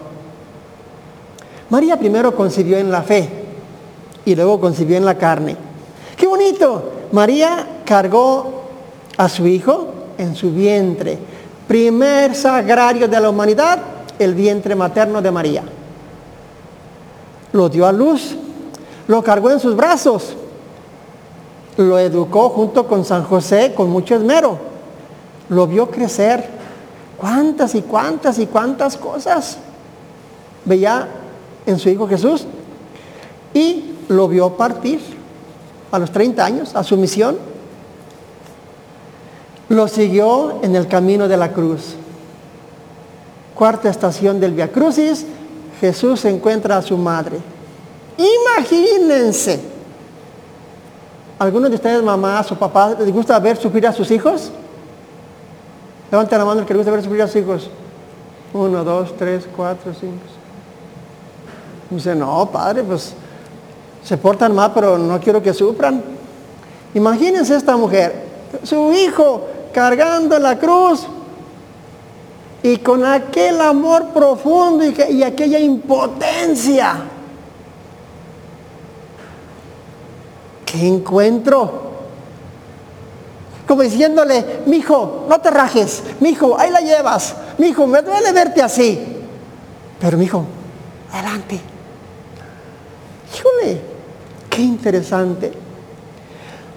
María 1.69 1.99
primero 1.99 2.35
concibió 2.35 2.77
en 2.77 2.89
la 2.89 3.03
fe 3.03 3.44
y 4.25 4.35
luego 4.35 4.59
concibió 4.59 4.97
en 4.97 5.05
la 5.05 5.17
carne. 5.17 5.55
¡Qué 6.17 6.27
bonito! 6.27 6.91
María 7.11 7.81
cargó 7.85 8.63
a 9.17 9.29
su 9.29 9.47
hijo 9.47 9.87
en 10.17 10.35
su 10.35 10.51
vientre. 10.51 11.17
Primer 11.67 12.35
sagrario 12.35 13.07
de 13.07 13.19
la 13.19 13.29
humanidad, 13.29 13.79
el 14.19 14.33
vientre 14.33 14.75
materno 14.75 15.21
de 15.21 15.31
María. 15.31 15.63
Lo 17.53 17.69
dio 17.69 17.85
a 17.85 17.91
luz, 17.91 18.35
lo 19.07 19.23
cargó 19.23 19.51
en 19.51 19.59
sus 19.59 19.75
brazos, 19.75 20.35
lo 21.77 21.97
educó 21.99 22.49
junto 22.49 22.87
con 22.87 23.05
San 23.05 23.23
José 23.23 23.73
con 23.75 23.89
mucho 23.89 24.15
esmero 24.15 24.75
lo 25.49 25.67
vio 25.67 25.89
crecer, 25.89 26.47
cuántas 27.17 27.75
y 27.75 27.81
cuántas 27.81 28.39
y 28.39 28.47
cuántas 28.47 28.97
cosas 28.97 29.57
veía 30.65 31.07
en 31.65 31.79
su 31.79 31.89
Hijo 31.89 32.07
Jesús 32.07 32.45
y 33.53 33.94
lo 34.07 34.27
vio 34.27 34.51
partir 34.51 34.99
a 35.91 35.99
los 35.99 36.11
30 36.11 36.45
años 36.45 36.75
a 36.75 36.83
su 36.83 36.97
misión. 36.97 37.37
Lo 39.69 39.87
siguió 39.87 40.59
en 40.61 40.75
el 40.75 40.87
camino 40.87 41.27
de 41.27 41.37
la 41.37 41.51
cruz. 41.51 41.95
Cuarta 43.55 43.89
estación 43.89 44.39
del 44.39 44.53
Via 44.53 44.71
Crucis, 44.71 45.25
Jesús 45.79 46.25
encuentra 46.25 46.77
a 46.77 46.81
su 46.81 46.97
madre. 46.97 47.37
Imagínense. 48.17 49.59
¿Algunos 51.39 51.69
de 51.69 51.75
ustedes, 51.75 52.01
mamás 52.01 52.51
o 52.51 52.55
papás, 52.55 52.97
les 52.99 53.11
gusta 53.11 53.37
ver 53.39 53.57
sufrir 53.57 53.87
a 53.87 53.93
sus 53.93 54.09
hijos? 54.11 54.51
Levanten 56.11 56.37
la 56.37 56.45
mano 56.45 56.61
el 56.61 56.65
que 56.65 56.73
le 56.73 56.77
gusta 56.77 56.91
ver 56.91 57.03
sufrir 57.03 57.21
a 57.21 57.27
sus 57.27 57.35
hijos. 57.37 57.69
Uno, 58.53 58.83
dos, 58.83 59.15
tres, 59.17 59.45
cuatro, 59.55 59.93
cinco. 59.93 60.15
Dice, 61.89 62.15
no, 62.15 62.49
padre, 62.51 62.83
pues 62.83 63.13
se 64.05 64.17
portan 64.17 64.53
mal, 64.53 64.71
pero 64.73 64.97
no 64.97 65.19
quiero 65.19 65.41
que 65.41 65.53
sufran. 65.53 66.01
Imagínense 66.93 67.55
esta 67.55 67.75
mujer, 67.75 68.23
su 68.63 68.93
hijo 68.93 69.47
cargando 69.73 70.37
la 70.39 70.57
cruz 70.57 71.07
y 72.61 72.77
con 72.77 73.03
aquel 73.03 73.59
amor 73.59 74.09
profundo 74.13 74.85
y, 74.85 74.95
y 75.11 75.23
aquella 75.23 75.59
impotencia. 75.59 76.97
¿Qué 80.65 80.87
encuentro? 80.87 81.83
Como 83.67 83.81
diciéndole, 83.81 84.61
mi 84.67 84.77
hijo, 84.77 85.25
no 85.27 85.41
te 85.41 85.49
rajes, 85.49 86.03
mi 86.19 86.29
hijo, 86.29 86.57
ahí 86.59 86.69
la 86.69 86.81
llevas, 86.81 87.35
mi 87.57 87.67
hijo, 87.67 87.87
me 87.87 88.03
duele 88.03 88.31
verte 88.31 88.61
así. 88.61 88.99
Pero 89.99 90.17
mi 90.17 90.25
hijo, 90.25 90.45
adelante. 91.11 91.74
Qué 94.55 94.61
interesante. 94.61 95.51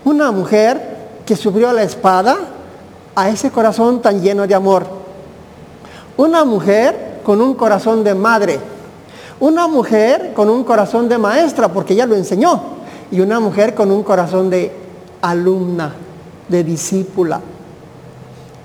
Una 0.04 0.32
mujer 0.32 0.96
que 1.24 1.36
subió 1.36 1.72
la 1.72 1.84
espada 1.84 2.36
a 3.14 3.28
ese 3.28 3.52
corazón 3.52 4.02
tan 4.02 4.20
lleno 4.20 4.48
de 4.48 4.54
amor. 4.56 4.84
Una 6.16 6.44
mujer 6.44 7.20
con 7.22 7.40
un 7.40 7.54
corazón 7.54 8.02
de 8.02 8.16
madre. 8.16 8.58
Una 9.38 9.68
mujer 9.68 10.32
con 10.34 10.50
un 10.50 10.64
corazón 10.64 11.08
de 11.08 11.18
maestra, 11.18 11.68
porque 11.68 11.94
ella 11.94 12.06
lo 12.06 12.16
enseñó. 12.16 12.60
Y 13.12 13.20
una 13.20 13.38
mujer 13.38 13.76
con 13.76 13.92
un 13.92 14.02
corazón 14.02 14.50
de 14.50 14.72
alumna, 15.22 15.94
de 16.48 16.64
discípula. 16.64 17.40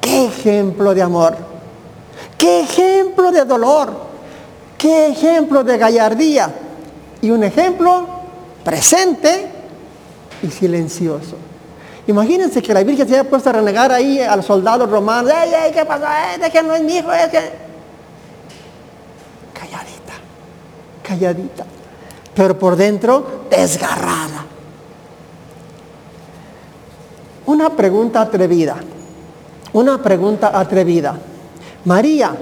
¡Qué 0.01 0.25
ejemplo 0.25 0.91
de 0.95 1.03
amor! 1.03 1.35
¡Qué 2.35 2.61
ejemplo 2.61 3.31
de 3.31 3.45
dolor! 3.45 3.91
¡Qué 4.75 5.09
ejemplo 5.09 5.63
de 5.63 5.77
gallardía! 5.77 6.51
Y 7.21 7.29
un 7.29 7.43
ejemplo 7.43 8.12
presente 8.63 9.47
y 10.41 10.49
silencioso. 10.49 11.35
Imagínense 12.07 12.61
que 12.61 12.73
la 12.73 12.83
Virgen 12.83 13.07
se 13.07 13.13
haya 13.13 13.29
puesto 13.29 13.49
a 13.49 13.53
renegar 13.53 13.91
ahí 13.91 14.19
a 14.19 14.35
los 14.35 14.45
soldados 14.45 14.89
romanos. 14.89 15.31
¡Ey, 15.31 15.53
ey, 15.53 15.71
qué 15.71 15.85
pasó! 15.85 16.05
¡Ey, 16.05 16.39
de 16.39 16.49
que 16.49 16.61
no 16.61 16.75
es 16.75 16.83
mi 16.83 16.97
hijo! 16.97 17.11
Es 17.11 17.29
que... 17.29 17.39
Calladita, 19.53 20.13
calladita. 21.01 21.65
Pero 22.35 22.59
por 22.59 22.75
dentro, 22.75 23.45
desgarrada. 23.49 24.45
Una 27.45 27.69
pregunta 27.69 28.21
atrevida. 28.21 28.75
Una 29.73 30.01
pregunta 30.01 30.57
atrevida. 30.59 31.17
María, 31.85 32.35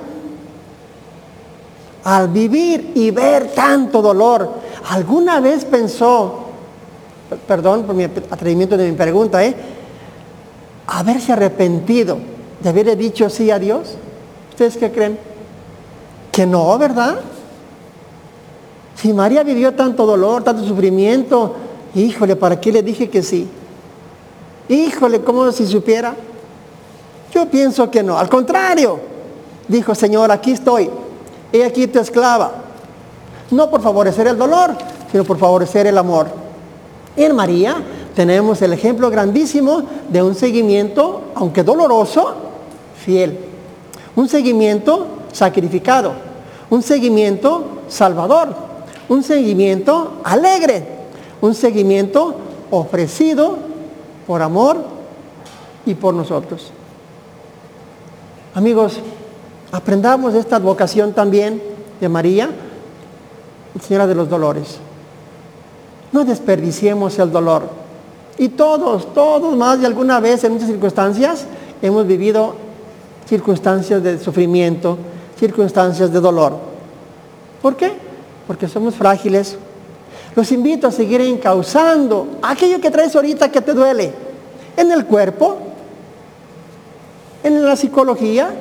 al 2.03 2.27
vivir 2.29 2.93
y 2.95 3.11
ver 3.11 3.51
tanto 3.53 4.01
dolor, 4.01 4.53
¿alguna 4.89 5.39
vez 5.39 5.65
pensó, 5.65 6.45
perdón 7.47 7.83
por 7.83 7.95
mi 7.95 8.03
atrevimiento 8.03 8.77
de 8.77 8.89
mi 8.89 8.95
pregunta, 8.95 9.43
¿eh? 9.43 9.55
haberse 10.87 11.31
arrepentido 11.31 12.17
de 12.61 12.69
haberle 12.69 12.95
dicho 12.95 13.29
sí 13.29 13.49
a 13.51 13.59
Dios? 13.59 13.95
¿Ustedes 14.49 14.77
qué 14.77 14.91
creen? 14.91 15.17
Que 16.31 16.45
no, 16.45 16.77
¿verdad? 16.77 17.19
Si 18.95 19.13
María 19.13 19.43
vivió 19.43 19.73
tanto 19.73 20.05
dolor, 20.05 20.43
tanto 20.43 20.63
sufrimiento, 20.63 21.55
híjole, 21.95 22.35
¿para 22.35 22.59
qué 22.59 22.71
le 22.71 22.83
dije 22.83 23.09
que 23.09 23.23
sí? 23.23 23.47
Híjole, 24.69 25.21
¿cómo 25.21 25.51
si 25.51 25.65
supiera? 25.65 26.15
Yo 27.33 27.49
pienso 27.49 27.89
que 27.89 28.03
no. 28.03 28.17
Al 28.17 28.29
contrario, 28.29 28.99
dijo, 29.67 29.95
Señor, 29.95 30.31
aquí 30.31 30.51
estoy. 30.51 30.89
He 31.51 31.65
aquí 31.65 31.87
tu 31.87 31.99
esclava. 31.99 32.60
No 33.51 33.69
por 33.69 33.81
favorecer 33.81 34.27
el 34.27 34.37
dolor, 34.37 34.71
sino 35.11 35.23
por 35.23 35.37
favorecer 35.37 35.87
el 35.87 35.97
amor. 35.97 36.27
En 37.15 37.35
María 37.35 37.75
tenemos 38.15 38.61
el 38.61 38.73
ejemplo 38.73 39.09
grandísimo 39.09 39.83
de 40.09 40.21
un 40.23 40.35
seguimiento, 40.35 41.21
aunque 41.35 41.63
doloroso, 41.63 42.33
fiel. 43.03 43.37
Un 44.15 44.27
seguimiento 44.27 45.07
sacrificado. 45.31 46.13
Un 46.69 46.81
seguimiento 46.81 47.81
salvador. 47.87 48.55
Un 49.09 49.23
seguimiento 49.23 50.21
alegre. 50.23 50.85
Un 51.41 51.53
seguimiento 51.53 52.35
ofrecido 52.69 53.57
por 54.27 54.41
amor 54.41 54.77
y 55.85 55.93
por 55.93 56.13
nosotros. 56.13 56.71
Amigos, 58.53 58.99
aprendamos 59.71 60.33
esta 60.33 60.59
vocación 60.59 61.13
también 61.13 61.61
de 61.99 62.09
María, 62.09 62.49
Señora 63.79 64.07
de 64.07 64.15
los 64.15 64.29
Dolores. 64.29 64.79
No 66.11 66.25
desperdiciemos 66.25 67.17
el 67.19 67.31
dolor. 67.31 67.69
Y 68.37 68.49
todos, 68.49 69.13
todos 69.13 69.55
más 69.55 69.79
de 69.79 69.87
alguna 69.87 70.19
vez 70.19 70.43
en 70.43 70.53
muchas 70.53 70.67
circunstancias 70.67 71.45
hemos 71.81 72.05
vivido 72.05 72.55
circunstancias 73.27 74.03
de 74.03 74.19
sufrimiento, 74.19 74.97
circunstancias 75.39 76.11
de 76.11 76.19
dolor. 76.19 76.57
¿Por 77.61 77.75
qué? 77.75 77.93
Porque 78.47 78.67
somos 78.67 78.95
frágiles. 78.95 79.57
Los 80.35 80.51
invito 80.51 80.87
a 80.87 80.91
seguir 80.91 81.21
encauzando 81.21 82.39
aquello 82.41 82.81
que 82.81 82.91
traes 82.91 83.15
ahorita 83.15 83.51
que 83.51 83.61
te 83.61 83.73
duele. 83.73 84.13
En 84.75 84.91
el 84.91 85.05
cuerpo, 85.05 85.57
en 87.43 87.65
la 87.65 87.75
psicología 87.75 88.53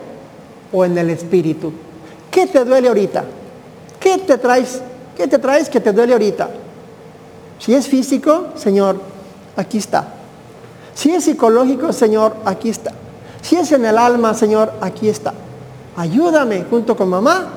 o 0.72 0.84
en 0.84 0.96
el 0.98 1.10
espíritu. 1.10 1.72
¿Qué 2.30 2.46
te 2.46 2.64
duele 2.64 2.88
ahorita? 2.88 3.24
¿Qué 3.98 4.18
te 4.18 4.38
traes? 4.38 4.82
¿Qué 5.20 5.28
te 5.28 5.38
traes 5.38 5.68
que 5.68 5.80
te 5.80 5.92
duele 5.92 6.14
ahorita? 6.14 6.48
Si 7.58 7.74
es 7.74 7.86
físico, 7.86 8.46
Señor, 8.54 8.98
aquí 9.54 9.76
está. 9.76 10.14
Si 10.94 11.10
es 11.10 11.24
psicológico, 11.24 11.92
Señor, 11.92 12.36
aquí 12.46 12.70
está. 12.70 12.92
Si 13.42 13.54
es 13.54 13.70
en 13.72 13.84
el 13.84 13.98
alma, 13.98 14.32
Señor, 14.32 14.72
aquí 14.80 15.10
está. 15.10 15.34
Ayúdame 15.94 16.64
junto 16.70 16.96
con 16.96 17.10
mamá 17.10 17.48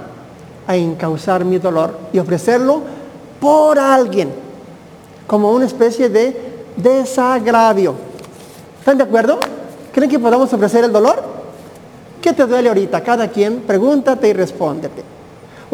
a 0.67 0.76
encauzar 0.76 1.45
mi 1.45 1.58
dolor 1.58 1.97
y 2.12 2.19
ofrecerlo 2.19 2.82
por 3.39 3.80
alguien, 3.80 4.34
como 5.26 5.54
una 5.54 5.63
especie 5.63 6.10
de 6.10 6.65
desagravio. 6.76 7.95
¿Están 8.80 8.97
de 8.97 9.06
acuerdo? 9.06 9.39
¿Creen 9.93 10.12
que 10.12 10.19
podamos 10.19 10.52
ofrecer 10.52 10.84
el 10.84 10.91
dolor? 10.91 11.23
¿Qué 12.21 12.34
te 12.34 12.45
duele 12.45 12.67
ahorita? 12.67 13.02
Cada 13.02 13.30
quien 13.30 13.62
pregúntate 13.62 14.28
y 14.28 14.34
respóndete. 14.34 15.12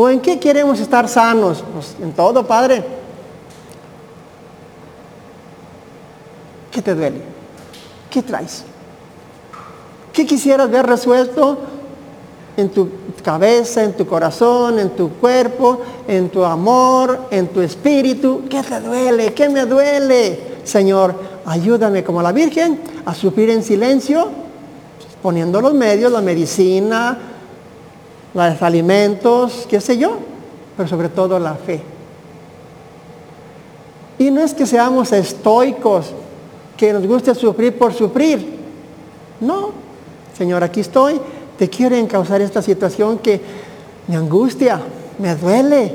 ¿O 0.02 0.08
en 0.08 0.22
qué 0.22 0.40
queremos 0.40 0.80
estar 0.80 1.10
sanos? 1.10 1.62
Pues 1.74 1.98
en 2.02 2.14
todo, 2.14 2.48
Padre. 2.48 2.82
¿Qué 6.72 6.82
te 6.82 6.96
duele? 6.96 7.22
¿Qué 8.10 8.24
traes? 8.24 8.64
¿Qué 10.14 10.26
quisieras 10.26 10.72
ver 10.72 10.86
resuelto 10.86 11.58
en 12.56 12.70
tu 12.70 12.88
cabeza, 13.22 13.84
en 13.84 13.92
tu 13.92 14.08
corazón, 14.08 14.80
en 14.80 14.92
tu 14.92 15.10
cuerpo, 15.16 15.82
en 16.08 16.30
tu 16.30 16.46
amor, 16.46 17.28
en 17.30 17.50
tu 17.50 17.60
espíritu? 17.60 18.44
¿Qué 18.50 18.64
te 18.64 18.80
duele? 18.80 19.34
¿Qué 19.34 19.50
me 19.50 19.66
duele? 19.66 20.62
Señor, 20.64 21.14
ayúdame 21.46 22.06
como 22.06 22.22
la 22.22 22.32
Virgen 22.32 22.80
a 23.06 23.14
sufrir 23.14 23.50
en 23.50 23.64
silencio, 23.64 24.30
poniendo 25.22 25.60
los 25.60 25.74
medios, 25.74 26.10
la 26.10 26.22
medicina, 26.22 27.18
los 28.34 28.62
alimentos, 28.62 29.66
qué 29.70 29.82
sé 29.82 29.98
yo, 29.98 30.18
pero 30.78 30.88
sobre 30.88 31.10
todo 31.10 31.40
la 31.40 31.56
fe. 31.56 31.82
Y 34.18 34.32
no 34.32 34.42
es 34.42 34.54
que 34.54 34.66
seamos 34.66 35.12
estoicos, 35.12 36.08
que 36.78 36.94
nos 36.94 37.06
guste 37.06 37.34
sufrir 37.36 37.78
por 37.78 37.94
sufrir. 37.94 38.60
No, 39.42 39.72
Señor, 40.38 40.64
aquí 40.64 40.82
estoy, 40.82 41.20
te 41.58 41.70
quiero 41.70 41.96
encauzar 41.96 42.42
esta 42.42 42.62
situación 42.62 43.18
que 43.20 43.42
me 44.08 44.16
angustia, 44.16 44.82
me 45.18 45.36
duele. 45.36 45.94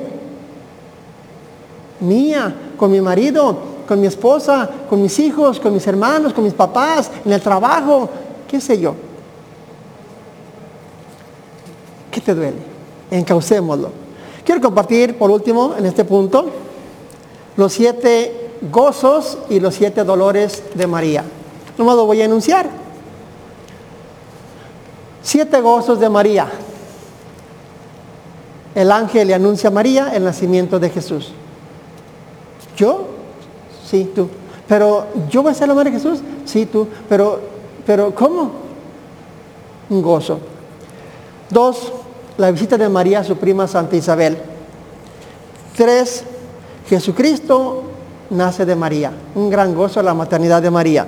Mía, 2.00 2.54
con 2.76 2.90
mi 2.90 3.00
marido, 3.00 3.56
con 3.86 4.00
mi 4.00 4.06
esposa, 4.06 4.68
con 4.88 5.00
mis 5.00 5.18
hijos, 5.18 5.60
con 5.60 5.72
mis 5.72 5.86
hermanos, 5.86 6.32
con 6.32 6.44
mis 6.44 6.54
papás, 6.54 7.10
en 7.24 7.32
el 7.32 7.40
trabajo, 7.40 8.08
qué 8.48 8.60
sé 8.60 8.78
yo. 8.78 8.94
Te 12.20 12.34
duele? 12.34 12.56
Encaucémoslo. 13.10 13.90
Quiero 14.44 14.60
compartir, 14.60 15.16
por 15.16 15.30
último, 15.30 15.74
en 15.78 15.86
este 15.86 16.04
punto, 16.04 16.46
los 17.56 17.72
siete 17.72 18.50
gozos 18.70 19.38
y 19.48 19.60
los 19.60 19.74
siete 19.74 20.04
dolores 20.04 20.62
de 20.74 20.86
María. 20.86 21.24
No 21.78 21.84
lo 21.84 22.06
voy 22.06 22.20
a 22.20 22.24
enunciar. 22.24 22.68
Siete 25.22 25.60
gozos 25.60 25.98
de 25.98 26.08
María. 26.08 26.48
El 28.74 28.90
ángel 28.90 29.28
le 29.28 29.34
anuncia 29.34 29.68
a 29.68 29.72
María 29.72 30.14
el 30.14 30.24
nacimiento 30.24 30.78
de 30.78 30.90
Jesús. 30.90 31.32
¿Yo? 32.76 33.06
Sí, 33.88 34.10
tú. 34.14 34.28
Pero 34.68 35.06
yo 35.30 35.42
voy 35.42 35.52
a 35.52 35.54
ser 35.54 35.68
la 35.68 35.74
madre 35.74 35.90
de 35.90 35.98
Jesús. 35.98 36.20
Sí, 36.44 36.66
tú. 36.66 36.88
Pero, 37.08 37.40
pero 37.86 38.14
¿cómo? 38.14 38.50
Un 39.88 40.02
gozo. 40.02 40.38
Dos, 41.54 41.92
la 42.36 42.50
visita 42.50 42.76
de 42.76 42.88
María 42.88 43.20
a 43.20 43.24
su 43.24 43.36
prima 43.36 43.68
Santa 43.68 43.94
Isabel. 43.94 44.36
Tres, 45.76 46.24
Jesucristo 46.88 47.84
nace 48.30 48.66
de 48.66 48.74
María. 48.74 49.12
Un 49.36 49.50
gran 49.50 49.72
gozo 49.72 50.02
la 50.02 50.14
maternidad 50.14 50.60
de 50.60 50.72
María. 50.72 51.06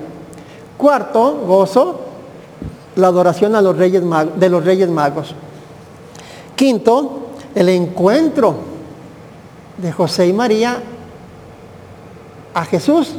Cuarto, 0.79 1.43
gozo, 1.45 2.01
la 2.95 3.09
adoración 3.09 3.55
los 3.55 3.77
reyes 3.77 4.05
de 4.37 4.49
los 4.49 4.65
reyes 4.65 4.89
magos. 4.89 5.35
Quinto, 6.55 7.23
el 7.53 7.69
encuentro 7.69 8.55
de 9.79 9.91
José 9.91 10.29
y 10.29 10.33
María 10.33 10.81
a 12.55 12.65
Jesús 12.67 13.17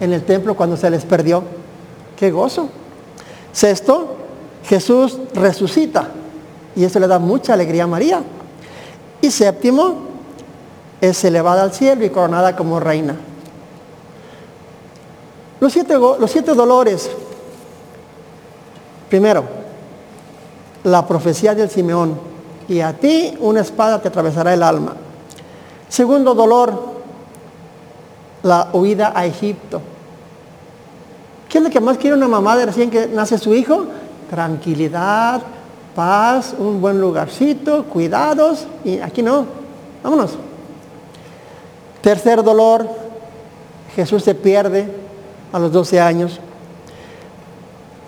en 0.00 0.14
el 0.14 0.22
templo 0.22 0.56
cuando 0.56 0.78
se 0.78 0.88
les 0.88 1.04
perdió. 1.04 1.42
Qué 2.16 2.30
gozo. 2.30 2.70
Sexto, 3.52 4.16
Jesús 4.64 5.18
resucita 5.34 6.08
y 6.74 6.84
eso 6.84 6.98
le 6.98 7.06
da 7.06 7.18
mucha 7.18 7.54
alegría 7.54 7.84
a 7.84 7.86
María. 7.86 8.22
Y 9.20 9.30
séptimo, 9.30 10.12
es 11.00 11.24
elevada 11.24 11.62
al 11.62 11.72
cielo 11.72 12.04
y 12.04 12.10
coronada 12.10 12.54
como 12.56 12.78
reina. 12.78 13.16
Los 15.60 15.72
siete, 15.72 15.94
los 15.94 16.30
siete 16.30 16.54
dolores. 16.54 17.10
Primero, 19.08 19.44
la 20.84 21.06
profecía 21.06 21.54
del 21.54 21.70
Simeón. 21.70 22.18
Y 22.68 22.80
a 22.80 22.92
ti 22.92 23.36
una 23.40 23.60
espada 23.60 24.00
te 24.00 24.08
atravesará 24.08 24.54
el 24.54 24.62
alma. 24.62 24.94
Segundo 25.88 26.34
dolor, 26.34 26.92
la 28.42 28.70
huida 28.72 29.12
a 29.14 29.26
Egipto. 29.26 29.80
¿Qué 31.48 31.58
es 31.58 31.64
lo 31.64 31.70
que 31.70 31.80
más 31.80 31.98
quiere 31.98 32.16
una 32.16 32.28
mamá 32.28 32.56
de 32.56 32.66
recién 32.66 32.90
que 32.90 33.08
nace 33.08 33.36
su 33.38 33.52
hijo? 33.54 33.84
Tranquilidad, 34.30 35.42
paz, 35.94 36.54
un 36.58 36.80
buen 36.80 37.00
lugarcito, 37.00 37.84
cuidados. 37.84 38.66
Y 38.84 38.98
aquí 38.98 39.22
no. 39.22 39.46
Vámonos. 40.02 40.36
Tercer 42.00 42.42
dolor, 42.42 42.88
Jesús 43.94 44.24
se 44.24 44.34
pierde 44.34 44.88
a 45.52 45.58
los 45.58 45.72
12 45.72 46.00
años. 46.00 46.40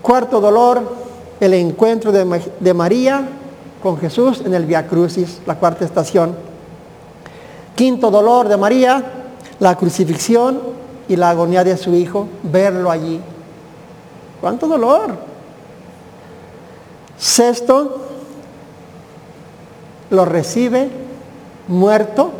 Cuarto 0.02 0.40
dolor, 0.40 0.82
el 1.40 1.54
encuentro 1.54 2.10
de, 2.10 2.42
de 2.58 2.74
María 2.74 3.28
con 3.82 3.98
Jesús 3.98 4.42
en 4.44 4.54
el 4.54 4.64
Via 4.64 4.86
Crucis, 4.86 5.40
la 5.46 5.56
cuarta 5.56 5.84
estación. 5.84 6.34
Quinto 7.76 8.10
dolor 8.10 8.48
de 8.48 8.56
María, 8.56 9.04
la 9.60 9.76
crucifixión 9.76 10.60
y 11.08 11.16
la 11.16 11.30
agonía 11.30 11.62
de 11.64 11.76
su 11.76 11.94
hijo, 11.94 12.28
verlo 12.42 12.90
allí. 12.90 13.20
¿Cuánto 14.40 14.66
dolor? 14.66 15.33
Sexto, 17.18 18.00
lo 20.10 20.24
recibe 20.24 20.88
muerto 21.68 22.30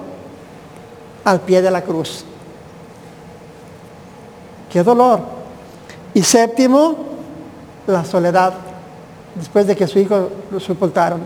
al 1.25 1.41
pie 1.41 1.63
de 1.63 1.71
la 1.71 1.83
cruz. 1.83 2.25
Qué 4.71 4.83
dolor. 4.83 5.21
Y 6.15 6.23
séptimo, 6.23 6.97
la 7.87 8.05
soledad, 8.05 8.55
después 9.35 9.67
de 9.67 9.77
que 9.77 9.87
su 9.87 9.99
hijo 9.99 10.29
lo 10.51 10.61
sepultaron. 10.61 11.21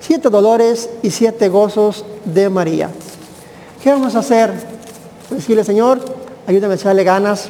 Siete 0.00 0.28
dolores 0.28 0.90
y 1.02 1.10
siete 1.10 1.48
gozos 1.48 2.04
de 2.24 2.48
María. 2.48 2.90
¿Qué 3.82 3.90
vamos 3.90 4.14
a 4.14 4.20
hacer? 4.20 4.52
Decirle, 5.30 5.64
Señor, 5.64 6.00
ayúdame 6.46 6.74
a 6.74 6.76
echarle 6.76 7.02
ganas 7.02 7.48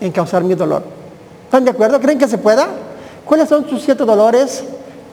en 0.00 0.12
causar 0.12 0.44
mi 0.44 0.54
dolor. 0.54 0.82
¿Están 1.44 1.64
de 1.64 1.70
acuerdo? 1.70 2.00
¿Creen 2.00 2.18
que 2.18 2.28
se 2.28 2.38
pueda? 2.38 2.68
¿Cuáles 3.26 3.48
son 3.48 3.64
tus 3.64 3.82
siete 3.82 4.04
dolores 4.04 4.62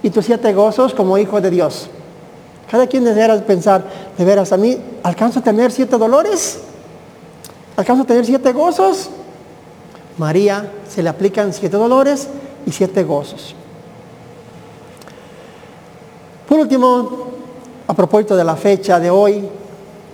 y 0.03 0.09
tus 0.11 0.25
siete 0.25 0.53
gozos 0.53 0.93
como 0.93 1.17
hijo 1.17 1.41
de 1.41 1.49
Dios? 1.49 1.89
Cada 2.69 2.85
quien 2.85 3.03
deberá 3.03 3.35
pensar, 3.41 3.83
de 4.17 4.23
veras, 4.23 4.51
a 4.53 4.57
mí 4.57 4.77
alcanzo 5.01 5.39
a 5.39 5.43
tener 5.43 5.71
siete 5.71 5.97
dolores, 5.97 6.59
alcanzo 7.75 8.03
a 8.03 8.05
tener 8.05 8.25
siete 8.25 8.53
gozos. 8.53 9.09
María 10.17 10.71
se 10.87 11.01
le 11.01 11.09
aplican 11.09 11.51
siete 11.53 11.75
dolores 11.75 12.27
y 12.67 12.71
siete 12.71 13.03
gozos. 13.03 13.55
Por 16.47 16.59
último, 16.59 17.27
a 17.87 17.93
propósito 17.95 18.35
de 18.35 18.43
la 18.43 18.55
fecha 18.55 18.99
de 18.99 19.09
hoy, 19.09 19.43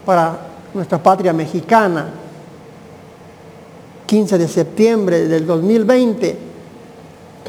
para 0.05 0.39
nuestra 0.73 1.03
patria 1.03 1.33
mexicana. 1.33 2.13
15 4.05 4.38
de 4.38 4.47
septiembre 4.47 5.27
del 5.27 5.45
2020. 5.45 6.48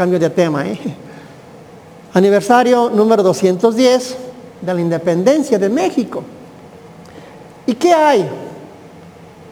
Cambio 0.00 0.18
de 0.18 0.30
tema, 0.30 0.66
¿eh? 0.66 0.78
Aniversario 2.14 2.88
número 2.88 3.22
210 3.22 4.16
de 4.62 4.72
la 4.72 4.80
independencia 4.80 5.58
de 5.58 5.68
México. 5.68 6.24
¿Y 7.66 7.74
qué 7.74 7.92
hay? 7.92 8.26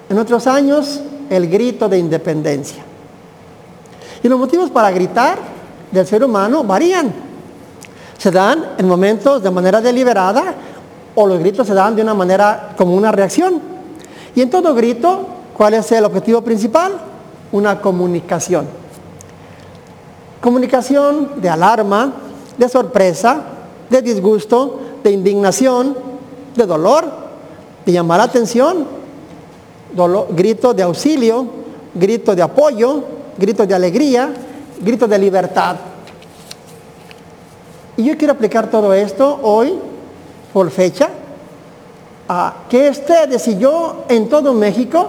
En 0.08 0.18
otros 0.18 0.46
años, 0.46 1.02
el 1.28 1.50
grito 1.50 1.87
de 1.87 1.98
independencia. 1.98 2.82
Y 4.22 4.28
los 4.28 4.38
motivos 4.38 4.70
para 4.70 4.90
gritar 4.90 5.37
del 5.92 6.06
ser 6.06 6.24
humano 6.24 6.64
varían. 6.64 7.12
Se 8.16 8.30
dan 8.30 8.70
en 8.78 8.88
momentos 8.88 9.42
de 9.42 9.50
manera 9.50 9.82
deliberada 9.82 10.54
o 11.14 11.26
los 11.26 11.38
gritos 11.40 11.66
se 11.66 11.74
dan 11.74 11.94
de 11.94 12.00
una 12.00 12.14
manera 12.14 12.70
como 12.74 12.94
una 12.94 13.12
reacción. 13.12 13.61
Y 14.34 14.40
en 14.40 14.48
todo 14.48 14.74
grito, 14.74 15.28
¿cuál 15.54 15.74
es 15.74 15.92
el 15.92 16.06
objetivo 16.06 16.40
principal? 16.40 16.92
Una 17.52 17.82
comunicación. 17.82 18.88
Comunicación 20.40 21.40
de 21.40 21.48
alarma, 21.48 22.12
de 22.57 22.68
sorpresa, 22.68 23.42
de 23.90 24.03
disgusto, 24.03 24.81
de 25.03 25.11
indignación, 25.11 25.96
de 26.55 26.66
dolor, 26.66 27.07
de 27.85 27.92
llamar 27.92 28.18
la 28.18 28.24
atención, 28.24 28.87
grito 30.31 30.74
de 30.74 30.83
auxilio, 30.83 31.46
grito 31.94 32.35
de 32.35 32.42
apoyo, 32.42 33.05
grito 33.37 33.66
de 33.66 33.74
alegría, 33.74 34.33
grito 34.81 35.09
de 35.09 35.18
libertad. 35.18 35.77
Y 37.96 38.05
yo 38.05 38.16
quiero 38.16 38.35
aplicar 38.35 38.70
todo 38.70 38.92
esto 38.94 39.40
hoy 39.42 39.74
por 40.53 40.70
fecha, 40.70 41.09
a 42.29 42.64
que 42.68 42.90
ustedes 42.90 43.48
y 43.48 43.59
yo 43.59 44.05
en 44.09 44.29
todo 44.29 44.53
México 44.53 45.09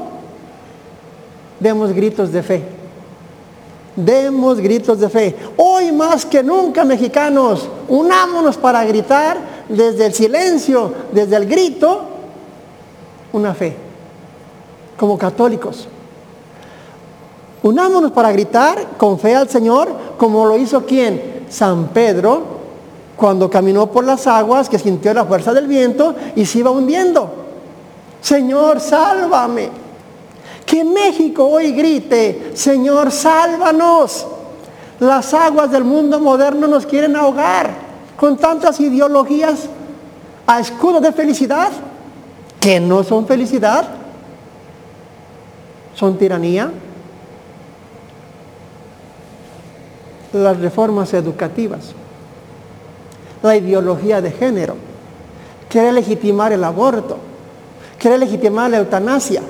demos 1.59 1.91
gritos 1.91 2.31
de 2.31 2.41
fe. 2.41 2.78
Demos 4.05 4.59
gritos 4.59 4.99
de 4.99 5.09
fe. 5.09 5.35
Hoy 5.57 5.91
más 5.91 6.25
que 6.25 6.41
nunca, 6.41 6.85
mexicanos, 6.85 7.67
unámonos 7.87 8.57
para 8.57 8.83
gritar 8.85 9.37
desde 9.67 10.05
el 10.05 10.13
silencio, 10.13 10.93
desde 11.11 11.35
el 11.35 11.45
grito, 11.45 12.01
una 13.33 13.53
fe, 13.53 13.75
como 14.97 15.17
católicos. 15.17 15.87
Unámonos 17.61 18.11
para 18.11 18.31
gritar 18.31 18.91
con 18.97 19.19
fe 19.19 19.35
al 19.35 19.49
Señor, 19.49 19.89
como 20.17 20.45
lo 20.45 20.57
hizo 20.57 20.85
quien? 20.85 21.45
San 21.49 21.89
Pedro, 21.89 22.43
cuando 23.17 23.49
caminó 23.49 23.87
por 23.91 24.05
las 24.05 24.27
aguas, 24.27 24.69
que 24.69 24.79
sintió 24.79 25.13
la 25.13 25.25
fuerza 25.25 25.53
del 25.53 25.67
viento 25.67 26.15
y 26.35 26.45
se 26.45 26.59
iba 26.59 26.71
hundiendo. 26.71 27.29
Señor, 28.21 28.79
sálvame. 28.79 29.88
Que 30.69 30.83
México 30.83 31.47
hoy 31.47 31.71
grite, 31.71 32.51
Señor, 32.53 33.11
sálvanos. 33.11 34.27
Las 34.99 35.33
aguas 35.33 35.71
del 35.71 35.83
mundo 35.83 36.19
moderno 36.19 36.67
nos 36.67 36.85
quieren 36.85 37.15
ahogar 37.15 37.71
con 38.17 38.37
tantas 38.37 38.79
ideologías 38.79 39.67
a 40.45 40.59
escudo 40.59 40.99
de 40.99 41.11
felicidad, 41.11 41.71
que 42.59 42.79
no 42.79 43.03
son 43.03 43.25
felicidad, 43.25 43.87
son 45.95 46.17
tiranía. 46.17 46.71
Las 50.33 50.59
reformas 50.59 51.13
educativas 51.13 51.95
la 53.41 53.55
ideología 53.55 54.21
de 54.21 54.31
género, 54.31 54.75
quiere 55.69 55.91
legitimar 55.91 56.51
el 56.51 56.63
aborto, 56.63 57.17
quiere 57.97 58.17
legitimar 58.17 58.69
la 58.69 58.77
eutanasia, 58.77 59.41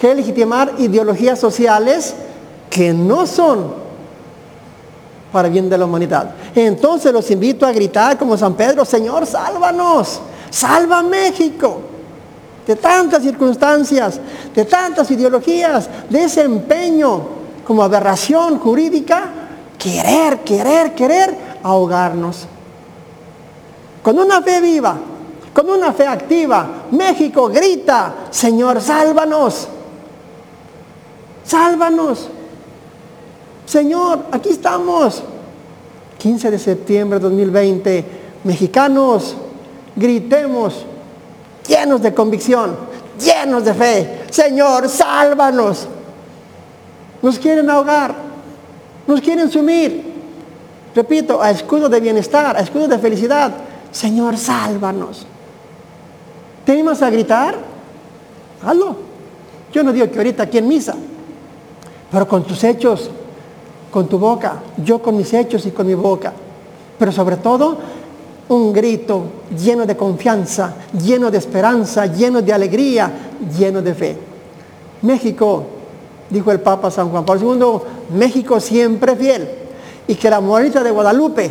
quiere 0.00 0.14
legitimar 0.14 0.72
ideologías 0.78 1.38
sociales 1.38 2.14
que 2.70 2.94
no 2.94 3.26
son 3.26 3.74
para 5.30 5.48
bien 5.50 5.68
de 5.68 5.76
la 5.76 5.84
humanidad. 5.84 6.30
Entonces 6.54 7.12
los 7.12 7.30
invito 7.30 7.66
a 7.66 7.72
gritar 7.72 8.16
como 8.16 8.36
San 8.38 8.54
Pedro, 8.54 8.86
Señor, 8.86 9.26
sálvanos, 9.26 10.20
salva 10.50 11.02
México 11.02 11.82
de 12.66 12.76
tantas 12.76 13.22
circunstancias, 13.22 14.20
de 14.54 14.64
tantas 14.64 15.10
ideologías, 15.10 15.88
de 16.08 16.24
ese 16.24 16.42
empeño 16.42 17.20
como 17.66 17.82
aberración 17.82 18.58
jurídica, 18.58 19.24
querer, 19.78 20.40
querer, 20.40 20.94
querer 20.94 21.36
ahogarnos. 21.62 22.46
Con 24.02 24.18
una 24.18 24.40
fe 24.40 24.60
viva, 24.60 24.96
con 25.52 25.68
una 25.68 25.92
fe 25.92 26.06
activa, 26.06 26.84
México 26.90 27.48
grita, 27.48 28.14
Señor, 28.30 28.80
sálvanos, 28.80 29.68
sálvanos. 31.50 32.28
Señor, 33.66 34.26
aquí 34.30 34.50
estamos. 34.50 35.22
15 36.18 36.50
de 36.50 36.58
septiembre 36.58 37.18
de 37.18 37.22
2020, 37.24 38.04
mexicanos, 38.44 39.34
gritemos, 39.96 40.84
llenos 41.66 42.02
de 42.02 42.12
convicción, 42.12 42.76
llenos 43.18 43.64
de 43.64 43.74
fe. 43.74 44.20
Señor, 44.30 44.88
sálvanos. 44.88 45.88
Nos 47.22 47.38
quieren 47.38 47.68
ahogar, 47.70 48.14
nos 49.06 49.20
quieren 49.20 49.50
sumir. 49.50 50.10
Repito, 50.94 51.40
a 51.40 51.50
escudo 51.50 51.88
de 51.88 52.00
bienestar, 52.00 52.56
a 52.56 52.60
escudo 52.60 52.86
de 52.86 52.98
felicidad. 52.98 53.52
Señor, 53.90 54.36
sálvanos. 54.36 55.26
¿Tenemos 56.66 57.00
a 57.02 57.10
gritar? 57.10 57.56
Hazlo. 58.62 58.96
Yo 59.72 59.82
no 59.82 59.92
digo 59.92 60.10
que 60.10 60.18
ahorita 60.18 60.42
aquí 60.42 60.58
en 60.58 60.68
misa, 60.68 60.94
pero 62.10 62.26
con 62.26 62.44
tus 62.44 62.64
hechos 62.64 63.10
con 63.90 64.08
tu 64.08 64.18
boca, 64.18 64.62
yo 64.84 65.02
con 65.02 65.16
mis 65.16 65.32
hechos 65.34 65.66
y 65.66 65.72
con 65.72 65.86
mi 65.86 65.94
boca. 65.94 66.32
Pero 66.98 67.12
sobre 67.12 67.36
todo, 67.36 67.76
un 68.48 68.72
grito 68.72 69.22
lleno 69.56 69.86
de 69.86 69.96
confianza, 69.96 70.74
lleno 71.02 71.30
de 71.30 71.38
esperanza, 71.38 72.06
lleno 72.06 72.42
de 72.42 72.52
alegría, 72.52 73.10
lleno 73.58 73.82
de 73.82 73.94
fe. 73.94 74.16
México, 75.02 75.64
dijo 76.28 76.52
el 76.52 76.60
Papa 76.60 76.90
San 76.90 77.10
Juan 77.10 77.24
Pablo 77.24 77.54
II, 77.54 78.16
México 78.16 78.60
siempre 78.60 79.16
fiel. 79.16 79.48
Y 80.06 80.14
que 80.14 80.30
la 80.30 80.40
morita 80.40 80.82
de 80.82 80.90
Guadalupe 80.90 81.50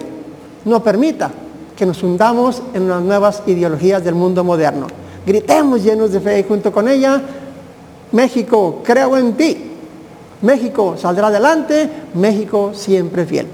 no 0.65 0.83
permita 0.83 1.31
que 1.75 1.85
nos 1.85 2.03
hundamos 2.03 2.61
en 2.73 2.89
las 2.89 3.01
nuevas 3.01 3.43
ideologías 3.47 4.03
del 4.03 4.15
mundo 4.15 4.43
moderno. 4.43 4.87
Gritemos 5.25 5.83
llenos 5.83 6.11
de 6.11 6.19
fe 6.19 6.39
y 6.39 6.43
junto 6.43 6.71
con 6.71 6.87
ella, 6.87 7.21
México, 8.11 8.81
creo 8.83 9.15
en 9.17 9.33
ti. 9.33 9.68
México 10.41 10.95
saldrá 10.97 11.27
adelante, 11.27 11.89
México 12.13 12.71
siempre 12.73 13.25
fiel. 13.25 13.47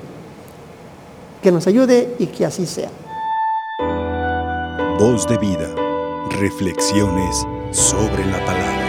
Que 1.41 1.52
nos 1.52 1.67
ayude 1.67 2.15
y 2.19 2.28
que 2.28 2.45
así 2.45 2.65
sea. 2.65 2.89
Voz 5.00 5.28
de 5.28 5.38
vida, 5.38 5.67
reflexiones 6.39 7.45
sobre 7.71 8.26
la 8.26 8.45
palabra. 8.45 8.85